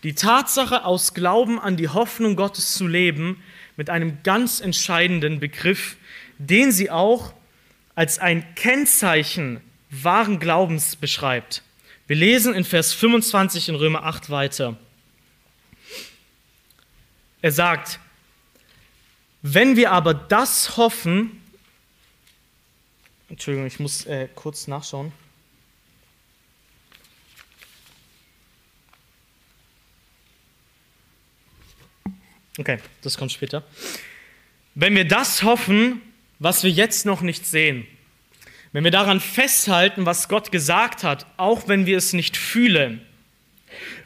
[0.04, 3.42] die Tatsache aus Glauben an die Hoffnung Gottes zu leben
[3.76, 5.98] mit einem ganz entscheidenden Begriff,
[6.38, 7.34] den sie auch
[7.96, 9.60] als ein Kennzeichen
[9.90, 11.64] wahren Glaubens beschreibt.
[12.06, 14.78] Wir lesen in Vers 25 in Römer 8 weiter.
[17.42, 18.00] Er sagt,
[19.54, 21.42] wenn wir aber das hoffen,
[23.30, 25.12] Entschuldigung, ich muss äh, kurz nachschauen.
[32.58, 33.64] Okay, das kommt später.
[34.76, 36.02] Wenn wir das hoffen,
[36.40, 37.88] was wir jetzt noch nicht sehen,
[38.74, 43.06] wenn wir daran festhalten, was Gott gesagt hat, auch wenn wir es nicht fühlen,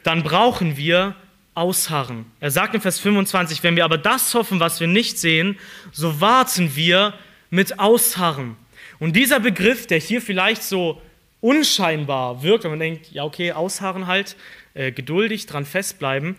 [0.02, 1.16] dann brauchen wir
[1.54, 2.26] ausharren.
[2.40, 5.58] Er sagt in Vers 25, wenn wir aber das hoffen, was wir nicht sehen,
[5.92, 7.14] so warten wir
[7.50, 8.56] mit Ausharren.
[8.98, 11.02] Und dieser Begriff, der hier vielleicht so
[11.40, 14.36] unscheinbar wirkt, wenn man denkt, ja okay, ausharren halt,
[14.74, 16.36] äh, geduldig dran festbleiben,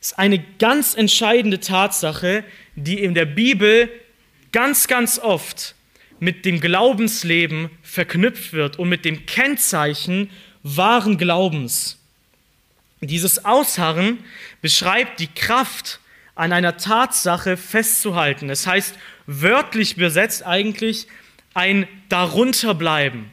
[0.00, 2.44] ist eine ganz entscheidende Tatsache,
[2.76, 3.88] die in der Bibel
[4.52, 5.74] ganz, ganz oft
[6.20, 10.30] mit dem Glaubensleben verknüpft wird und mit dem Kennzeichen
[10.62, 12.01] wahren Glaubens.
[13.02, 14.18] Dieses Ausharren
[14.60, 15.98] beschreibt die Kraft,
[16.34, 18.48] an einer Tatsache festzuhalten.
[18.48, 18.94] Das heißt,
[19.26, 21.06] wörtlich übersetzt eigentlich
[21.54, 23.30] ein Darunterbleiben.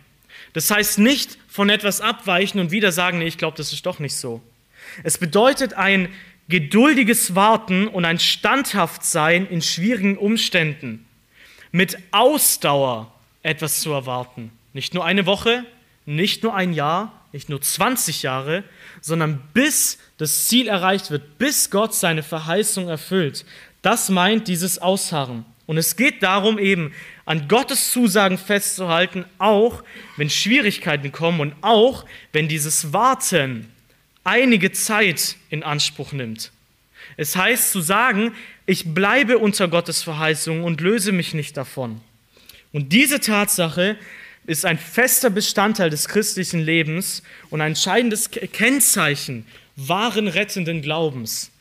[0.53, 3.99] Das heißt nicht von etwas abweichen und wieder sagen, nee, ich glaube, das ist doch
[3.99, 4.41] nicht so.
[5.03, 6.09] Es bedeutet ein
[6.49, 11.05] geduldiges Warten und ein Standhaftsein in schwierigen Umständen
[11.72, 13.13] mit Ausdauer
[13.43, 14.51] etwas zu erwarten.
[14.74, 15.63] Nicht nur eine Woche,
[16.05, 18.63] nicht nur ein Jahr, nicht nur 20 Jahre,
[19.01, 23.45] sondern bis das Ziel erreicht wird, bis Gott seine Verheißung erfüllt.
[23.82, 25.45] Das meint dieses Ausharren.
[25.65, 26.93] Und es geht darum, eben
[27.25, 29.84] an Gottes Zusagen festzuhalten, auch
[30.17, 33.71] wenn Schwierigkeiten kommen und auch wenn dieses Warten
[34.23, 36.51] einige Zeit in Anspruch nimmt.
[37.17, 38.34] Es heißt zu sagen,
[38.65, 42.01] ich bleibe unter Gottes Verheißung und löse mich nicht davon.
[42.71, 43.97] Und diese Tatsache
[44.50, 47.22] ist ein fester Bestandteil des christlichen Lebens
[47.52, 49.45] und ein entscheidendes Kennzeichen
[49.76, 51.52] wahren rettenden Glaubens.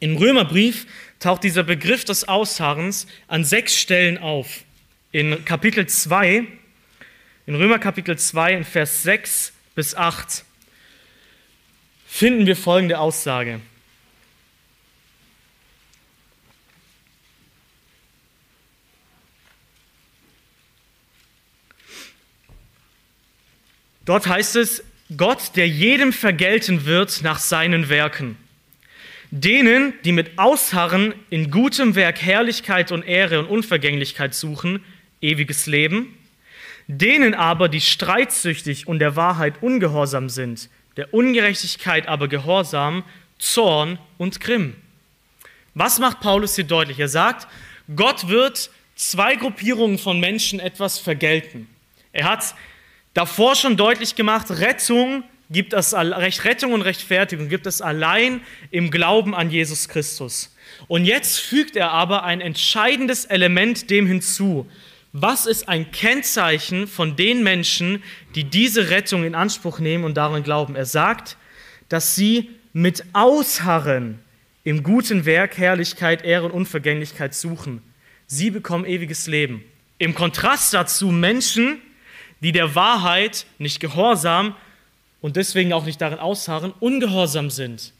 [0.00, 0.86] Im Römerbrief
[1.18, 4.64] taucht dieser Begriff des Ausharrens an sechs Stellen auf.
[5.12, 6.44] In Kapitel 2,
[7.46, 10.44] in Römer Kapitel 2, in Vers 6 bis 8,
[12.06, 13.60] finden wir folgende Aussage.
[24.04, 24.84] Dort heißt es,
[25.16, 28.36] Gott, der jedem vergelten wird nach seinen Werken.
[29.30, 34.84] Denen, die mit Ausharren in gutem Werk Herrlichkeit und Ehre und Unvergänglichkeit suchen,
[35.20, 36.16] ewiges Leben.
[36.86, 43.04] Denen aber, die streitsüchtig und der Wahrheit ungehorsam sind, der Ungerechtigkeit aber gehorsam,
[43.38, 44.74] Zorn und Grimm.
[45.74, 47.00] Was macht Paulus hier deutlich?
[47.00, 47.48] Er sagt,
[47.96, 51.68] Gott wird zwei Gruppierungen von Menschen etwas vergelten.
[52.12, 52.54] Er hat
[53.14, 58.40] davor schon deutlich gemacht, Rettung gibt es Rettung und Rechtfertigung, gibt es allein
[58.70, 60.54] im Glauben an Jesus Christus.
[60.88, 64.66] Und jetzt fügt er aber ein entscheidendes Element dem hinzu.
[65.12, 68.02] Was ist ein Kennzeichen von den Menschen,
[68.34, 70.74] die diese Rettung in Anspruch nehmen und daran glauben?
[70.74, 71.36] Er sagt,
[71.88, 74.18] dass sie mit Ausharren
[74.64, 77.82] im guten Werk Herrlichkeit, Ehre und Unvergänglichkeit suchen.
[78.26, 79.62] Sie bekommen ewiges Leben.
[79.98, 81.80] Im Kontrast dazu Menschen,
[82.52, 84.54] der Wahrheit nicht gehorsam
[85.20, 87.92] und deswegen auch nicht darin ausharren, ungehorsam sind.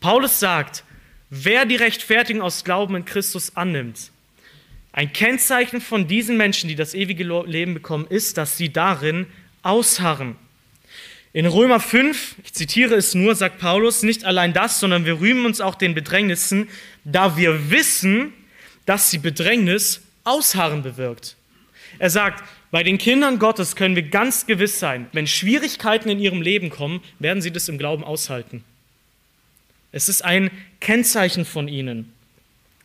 [0.00, 0.84] Paulus sagt,
[1.30, 4.10] wer die Rechtfertigung aus Glauben in Christus annimmt,
[4.92, 9.26] ein Kennzeichen von diesen Menschen, die das ewige Leben bekommen, ist, dass sie darin
[9.62, 10.36] ausharren.
[11.32, 15.46] In Römer 5, ich zitiere es nur, sagt Paulus, nicht allein das, sondern wir rühmen
[15.46, 16.68] uns auch den Bedrängnissen,
[17.04, 18.34] da wir wissen,
[18.84, 21.36] dass die Bedrängnis Ausharren bewirkt.
[21.98, 26.40] Er sagt, bei den Kindern Gottes können wir ganz gewiss sein, wenn Schwierigkeiten in ihrem
[26.40, 28.64] Leben kommen, werden sie das im Glauben aushalten.
[29.92, 30.50] Es ist ein
[30.80, 32.14] Kennzeichen von ihnen.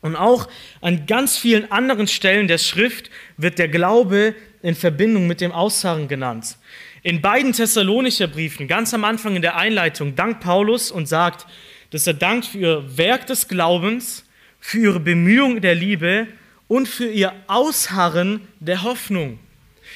[0.02, 0.50] Und auch
[0.82, 6.10] an ganz vielen anderen Stellen der Schrift wird der Glaube in Verbindung mit dem Ausharren
[6.10, 6.58] genannt.
[7.02, 11.48] In beiden Thessalonischer Briefen, ganz am Anfang in der Einleitung, dankt Paulus und sagt,
[11.92, 14.26] dass er dankt für ihr Werk des Glaubens,
[14.60, 16.28] für ihre Bemühung der Liebe
[16.68, 19.40] und für ihr Ausharren der Hoffnung.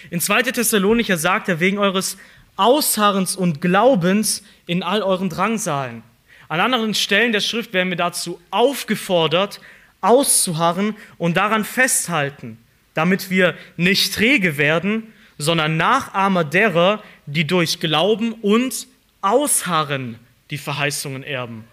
[0.10, 0.44] In 2.
[0.44, 2.18] Thessalonicher sagt er, wegen eures
[2.58, 6.04] Ausharrens und Glaubens in all euren Drangsalen.
[6.48, 9.62] An anderen Stellen der Schrift werden wir dazu aufgefordert,
[10.02, 12.58] auszuharren und daran festhalten,
[12.94, 18.88] damit wir nicht träge werden, sondern Nachahmer derer, die durch Glauben und
[19.22, 21.64] Ausharren die Verheißungen erben.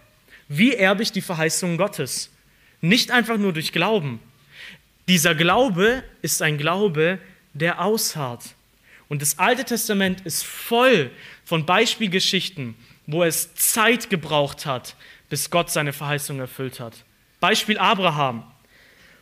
[0.49, 2.31] Wie erbe ich die Verheißungen Gottes?
[2.81, 4.21] Nicht einfach nur durch Glauben.
[5.09, 7.19] Dieser Glaube ist ein Glaube,
[7.59, 8.55] der ausharrt.
[9.09, 11.11] Und das Alte Testament ist voll
[11.45, 12.75] von Beispielgeschichten,
[13.07, 14.97] wo es Zeit gebraucht hat,
[15.31, 17.05] bis Gott seine Verheißung erfüllt hat.
[17.41, 18.45] Beispiel Abraham.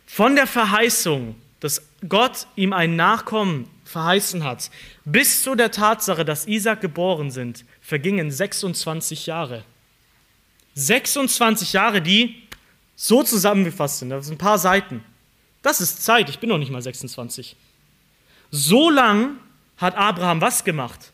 [0.05, 4.69] Von der Verheißung, dass Gott ihm einen Nachkommen verheißen hat,
[5.05, 9.63] bis zu der Tatsache, dass Isaac geboren sind, vergingen 26 Jahre.
[10.75, 12.43] 26 Jahre, die
[12.95, 15.03] so zusammengefasst sind, das sind ein paar Seiten.
[15.61, 17.55] Das ist Zeit, ich bin noch nicht mal 26.
[18.51, 19.37] So lang
[19.77, 21.11] hat Abraham was gemacht?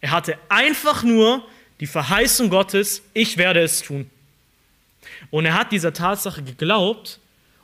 [0.00, 1.46] Er hatte einfach nur
[1.80, 4.10] die Verheißung Gottes, ich werde es tun.
[5.30, 7.18] Und er hat dieser Tatsache geglaubt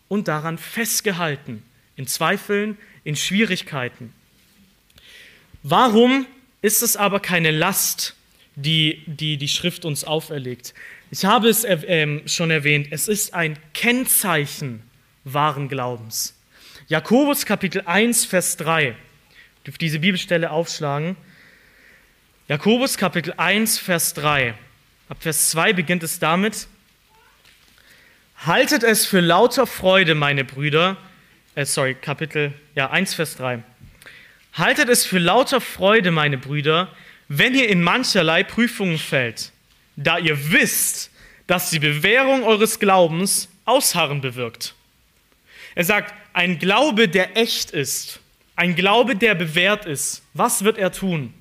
[0.09, 1.63] und daran festgehalten,
[1.97, 4.13] in Zweifeln, in Schwierigkeiten.
[5.63, 6.27] Warum
[6.63, 8.15] ist es aber keine Last,
[8.57, 10.75] die die, die Schrift uns auferlegt?
[11.11, 14.83] Ich habe es äh, schon erwähnt, es ist ein Kennzeichen
[15.25, 16.35] wahren Glaubens.
[16.91, 18.87] Jakobus Kapitel 1, Vers 3.
[18.89, 18.95] Ihr
[19.65, 21.17] dürft diese Bibelstelle aufschlagen.
[22.49, 24.55] Jakobus Kapitel 1, Vers 3.
[25.09, 26.67] Ab Vers 2 beginnt es damit.
[28.45, 30.97] Haltet es für lauter Freude, meine Brüder.
[31.55, 33.63] Äh, sorry, Kapitel ja, 1, Vers 3.
[34.55, 36.89] Haltet es für lauter Freude, meine Brüder,
[37.29, 39.53] wenn ihr in mancherlei Prüfungen fällt,
[39.95, 41.13] da ihr wisst,
[41.47, 44.75] dass die Bewährung eures Glaubens Ausharren bewirkt.
[45.77, 48.21] Er sagt, ein Glaube, der echt ist,
[48.57, 51.33] ein Glaube, der bewährt ist, was wird er tun?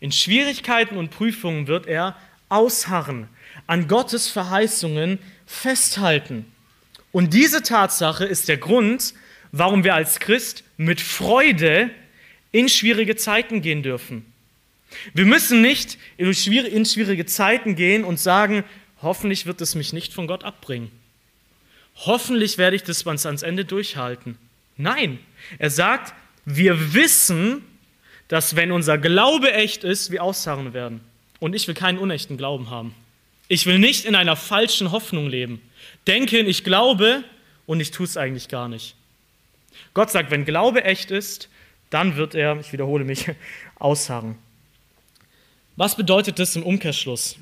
[0.00, 2.16] In Schwierigkeiten und Prüfungen wird er
[2.48, 3.28] ausharren,
[3.66, 6.44] an Gottes Verheißungen festhalten.
[7.10, 9.14] Und diese Tatsache ist der Grund,
[9.52, 11.90] warum wir als Christ mit Freude
[12.52, 14.26] in schwierige Zeiten gehen dürfen.
[15.14, 18.64] Wir müssen nicht in schwierige Zeiten gehen und sagen,
[19.00, 20.90] hoffentlich wird es mich nicht von Gott abbringen.
[22.04, 24.36] Hoffentlich werde ich das ans Ende durchhalten.
[24.76, 25.18] Nein,
[25.58, 27.64] er sagt, wir wissen,
[28.28, 31.00] dass wenn unser Glaube echt ist, wir ausharren werden.
[31.38, 32.94] Und ich will keinen unechten Glauben haben.
[33.48, 35.60] Ich will nicht in einer falschen Hoffnung leben.
[36.06, 37.24] Denken, ich glaube
[37.66, 38.96] und ich tue es eigentlich gar nicht.
[39.94, 41.48] Gott sagt, wenn Glaube echt ist,
[41.90, 43.30] dann wird er, ich wiederhole mich,
[43.78, 44.36] ausharren.
[45.76, 47.36] Was bedeutet das im Umkehrschluss?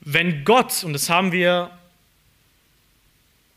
[0.00, 1.70] Wenn Gott, und das haben wir,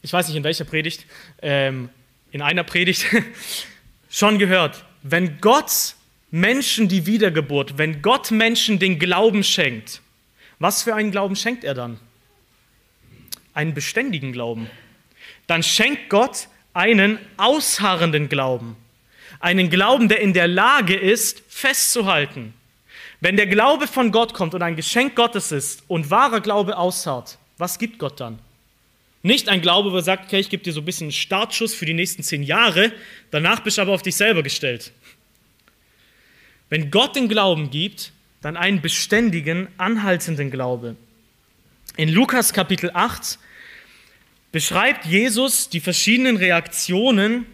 [0.08, 1.06] ich weiß nicht in welcher Predigt,
[1.42, 1.90] ähm,
[2.32, 3.08] in einer Predigt
[4.10, 5.96] schon gehört, wenn Gott
[6.32, 10.02] Menschen die Wiedergeburt, wenn Gott Menschen den Glauben schenkt,
[10.60, 12.00] was für einen Glauben schenkt er dann?
[13.54, 14.70] Einen beständigen Glauben.
[15.46, 18.78] Dann schenkt Gott einen ausharrenden Glauben.
[19.42, 22.54] Einen Glauben, der in der Lage ist, festzuhalten.
[23.20, 27.38] Wenn der Glaube von Gott kommt und ein Geschenk Gottes ist und wahrer Glaube ausharrt,
[27.58, 28.40] was gibt Gott dann?
[29.24, 31.74] Nicht ein Glaube, wo er sagt, okay, ich gebe dir so ein bisschen einen Startschuss
[31.74, 32.92] für die nächsten zehn Jahre,
[33.32, 34.92] danach bist du aber auf dich selber gestellt.
[36.70, 38.12] Wenn Gott den Glauben gibt,
[38.42, 40.96] dann einen beständigen, anhaltenden Glaube.
[41.96, 43.40] In Lukas Kapitel 8
[44.52, 47.46] beschreibt Jesus die verschiedenen Reaktionen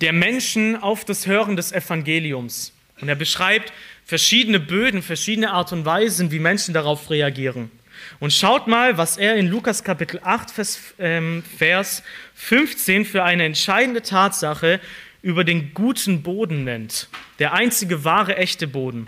[0.00, 2.72] der Menschen auf das Hören des Evangeliums.
[3.00, 3.72] Und er beschreibt
[4.04, 7.70] verschiedene Böden, verschiedene Art und Weisen, wie Menschen darauf reagieren.
[8.18, 12.02] Und schaut mal, was er in Lukas Kapitel 8, Vers, ähm, Vers
[12.34, 14.80] 15 für eine entscheidende Tatsache
[15.22, 17.08] über den guten Boden nennt.
[17.38, 19.06] Der einzige wahre, echte Boden.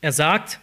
[0.00, 0.60] Er sagt,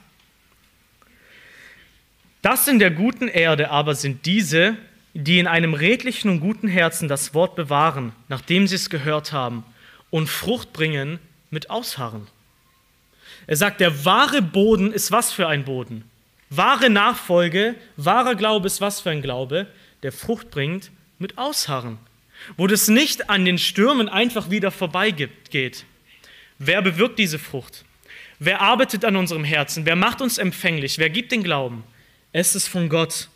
[2.41, 4.77] das in der guten Erde aber sind diese,
[5.13, 9.63] die in einem redlichen und guten Herzen das Wort bewahren, nachdem sie es gehört haben,
[10.09, 11.19] und Frucht bringen
[11.49, 12.27] mit Ausharren.
[13.47, 16.09] Er sagt, der wahre Boden ist was für ein Boden?
[16.49, 19.67] Wahre Nachfolge, wahrer Glaube ist was für ein Glaube,
[20.03, 21.97] der Frucht bringt mit Ausharren.
[22.57, 25.85] Wo das nicht an den Stürmen einfach wieder vorbeigeht.
[26.59, 27.85] Wer bewirkt diese Frucht?
[28.39, 29.85] Wer arbeitet an unserem Herzen?
[29.85, 30.97] Wer macht uns empfänglich?
[30.97, 31.83] Wer gibt den Glauben?
[32.33, 33.29] Es ist von Gott.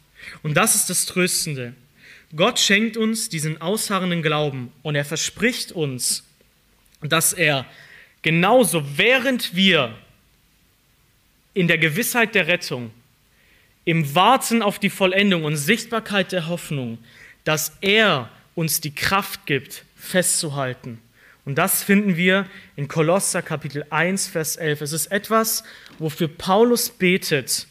[0.43, 1.74] Und das ist das Tröstende.
[2.36, 6.24] Gott schenkt uns diesen ausharrenden Glauben und er verspricht uns,
[7.01, 7.66] dass er
[8.22, 9.97] genauso während wir
[11.53, 12.91] in der Gewissheit der Rettung,
[13.90, 17.00] im Warten auf die Vollendung und Sichtbarkeit der Hoffnung,
[17.44, 21.02] dass er uns die Kraft gibt, festzuhalten.
[21.44, 24.82] Und das finden wir in Kolosser Kapitel 1, Vers 11.
[24.82, 25.64] Es ist etwas,
[25.98, 27.66] wofür Paulus betet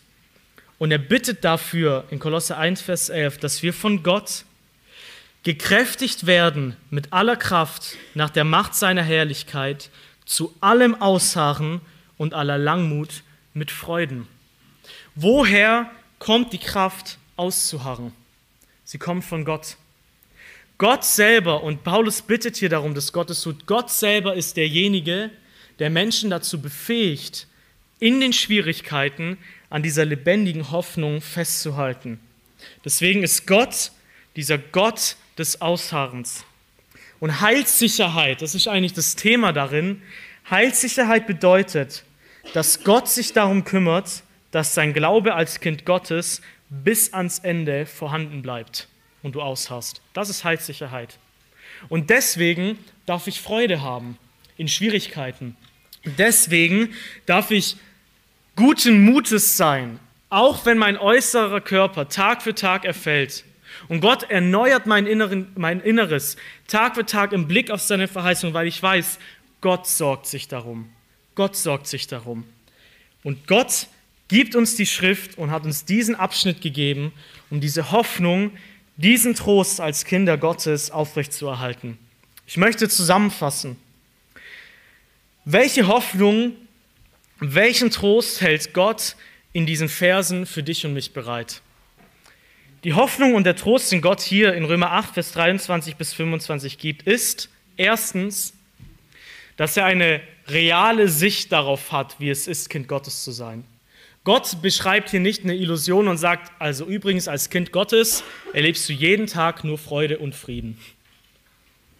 [0.79, 4.45] und er bittet dafür in Kolosse 1, Vers 11, dass wir von Gott
[5.45, 9.89] gekräftigt werden mit aller Kraft nach der Macht seiner Herrlichkeit,
[10.27, 11.81] zu allem Ausharren
[12.16, 13.23] und aller Langmut
[13.55, 14.27] mit Freuden.
[15.14, 15.89] Woher
[16.19, 18.12] kommt die Kraft auszuharren?
[18.85, 19.77] Sie kommt von Gott.
[20.79, 25.31] Gott selber, und Paulus bittet hier darum, dass Gott es tut, Gott selber ist derjenige,
[25.79, 27.47] der Menschen dazu befähigt,
[27.99, 29.39] in den Schwierigkeiten
[29.71, 32.21] an dieser lebendigen Hoffnung festzuhalten.
[32.85, 33.91] Deswegen ist Gott
[34.37, 36.45] dieser Gott des Ausharrens.
[37.21, 40.03] Und Heilssicherheit, das ist eigentlich das Thema darin,
[40.49, 42.05] Heilssicherheit bedeutet,
[42.55, 46.40] dass Gott sich darum kümmert, dass sein Glaube als Kind Gottes
[46.70, 48.88] bis ans Ende vorhanden bleibt
[49.22, 50.01] und du ausharrst.
[50.12, 51.18] Das ist Heilssicherheit.
[51.88, 54.18] Und deswegen darf ich Freude haben
[54.57, 55.57] in Schwierigkeiten.
[56.05, 56.94] Deswegen
[57.26, 57.76] darf ich
[58.57, 59.99] guten Mutes sein,
[60.30, 63.44] auch wenn mein äußerer Körper Tag für Tag erfällt.
[63.88, 66.36] Und Gott erneuert mein, Inneren, mein Inneres
[66.66, 69.18] Tag für Tag im Blick auf seine Verheißung, weil ich weiß,
[69.61, 70.90] Gott sorgt sich darum.
[71.34, 72.44] Gott sorgt sich darum.
[73.22, 73.86] Und Gott
[74.29, 77.12] gibt uns die Schrift und hat uns diesen Abschnitt gegeben,
[77.51, 78.53] um diese Hoffnung,
[78.97, 81.99] diesen Trost als Kinder Gottes aufrechtzuerhalten.
[82.47, 83.76] Ich möchte zusammenfassen.
[85.45, 86.55] Welche Hoffnung
[87.41, 89.14] welchen Trost hält Gott
[89.53, 91.62] in diesen Versen für dich und mich bereit?
[92.83, 96.79] Die Hoffnung und der Trost, den Gott hier in Römer 8, Vers 23 bis 25
[96.79, 98.55] gibt, ist erstens,
[99.57, 103.64] dass er eine reale Sicht darauf hat, wie es ist, Kind Gottes zu sein.
[104.29, 108.22] Gott beschreibt hier nicht eine Illusion und sagt, also übrigens als Kind Gottes
[108.53, 110.79] erlebst du jeden Tag nur Freude und Frieden.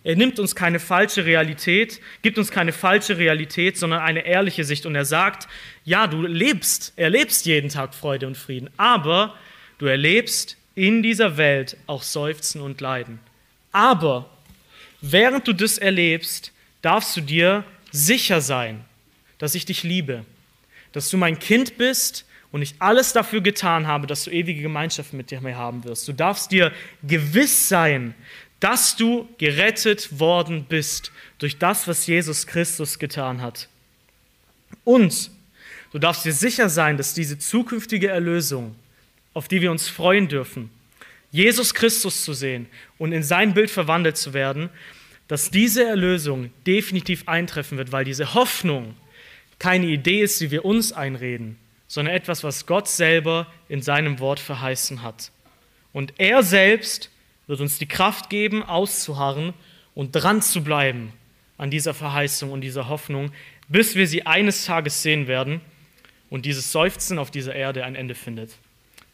[0.05, 4.85] Er nimmt uns keine falsche Realität, gibt uns keine falsche Realität, sondern eine ehrliche Sicht.
[4.85, 5.49] Und er sagt,
[5.87, 9.35] ja, du lebst, erlebst jeden Tag Freude und Frieden, aber
[9.79, 13.21] du erlebst in dieser Welt auch Seufzen und Leiden.
[13.73, 14.29] Aber
[15.01, 16.53] während du das erlebst,
[16.83, 18.85] darfst du dir sicher sein,
[19.39, 20.27] dass ich dich liebe,
[20.93, 25.13] dass du mein Kind bist und ich alles dafür getan habe, dass du ewige Gemeinschaft
[25.13, 26.09] mit dir haben wirst.
[26.09, 26.73] Du darfst dir
[27.03, 28.15] gewiss sein,
[28.61, 33.69] dass du gerettet worden bist durch das, was Jesus Christus getan hat.
[34.85, 35.31] Und
[35.93, 38.75] du darfst dir sicher sein, dass diese zukünftige Erlösung,
[39.35, 40.71] auf die wir uns freuen dürfen,
[41.31, 42.67] Jesus Christus zu sehen
[42.97, 44.71] und in sein Bild verwandelt zu werden,
[45.29, 48.95] dass diese Erlösung definitiv eintreffen wird, weil diese Hoffnung
[49.59, 54.41] keine Idee ist, die wir uns einreden, sondern etwas, was Gott selber in seinem Wort
[54.41, 55.33] verheißen hat.
[55.93, 57.11] Und er selbst
[57.47, 59.55] wird uns die Kraft geben, auszuharren
[59.95, 61.13] und dran zu bleiben
[61.57, 63.33] an dieser Verheißung und dieser Hoffnung,
[63.69, 65.61] bis wir sie eines Tages sehen werden
[66.31, 68.53] und dieses Seufzen auf dieser Erde ein Ende findet.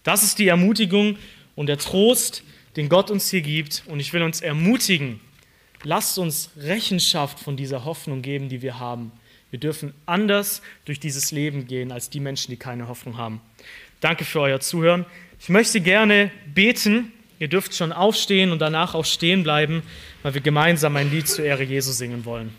[0.03, 1.17] Das ist die Ermutigung
[1.57, 2.43] und der Trost,
[2.77, 3.85] den Gott uns hier gibt.
[3.87, 5.21] Und ich will uns ermutigen,
[5.83, 9.13] lasst uns Rechenschaft von dieser Hoffnung geben, die wir haben.
[9.55, 13.41] Wir dürfen anders durch dieses Leben gehen als die Menschen, die keine Hoffnung haben.
[14.01, 15.07] Danke für euer Zuhören.
[15.39, 17.13] Ich möchte gerne beten.
[17.39, 19.85] Ihr dürft schon aufstehen und danach auch stehen bleiben,
[20.25, 22.53] weil wir gemeinsam ein Lied zur Ehre Jesu singen wollen.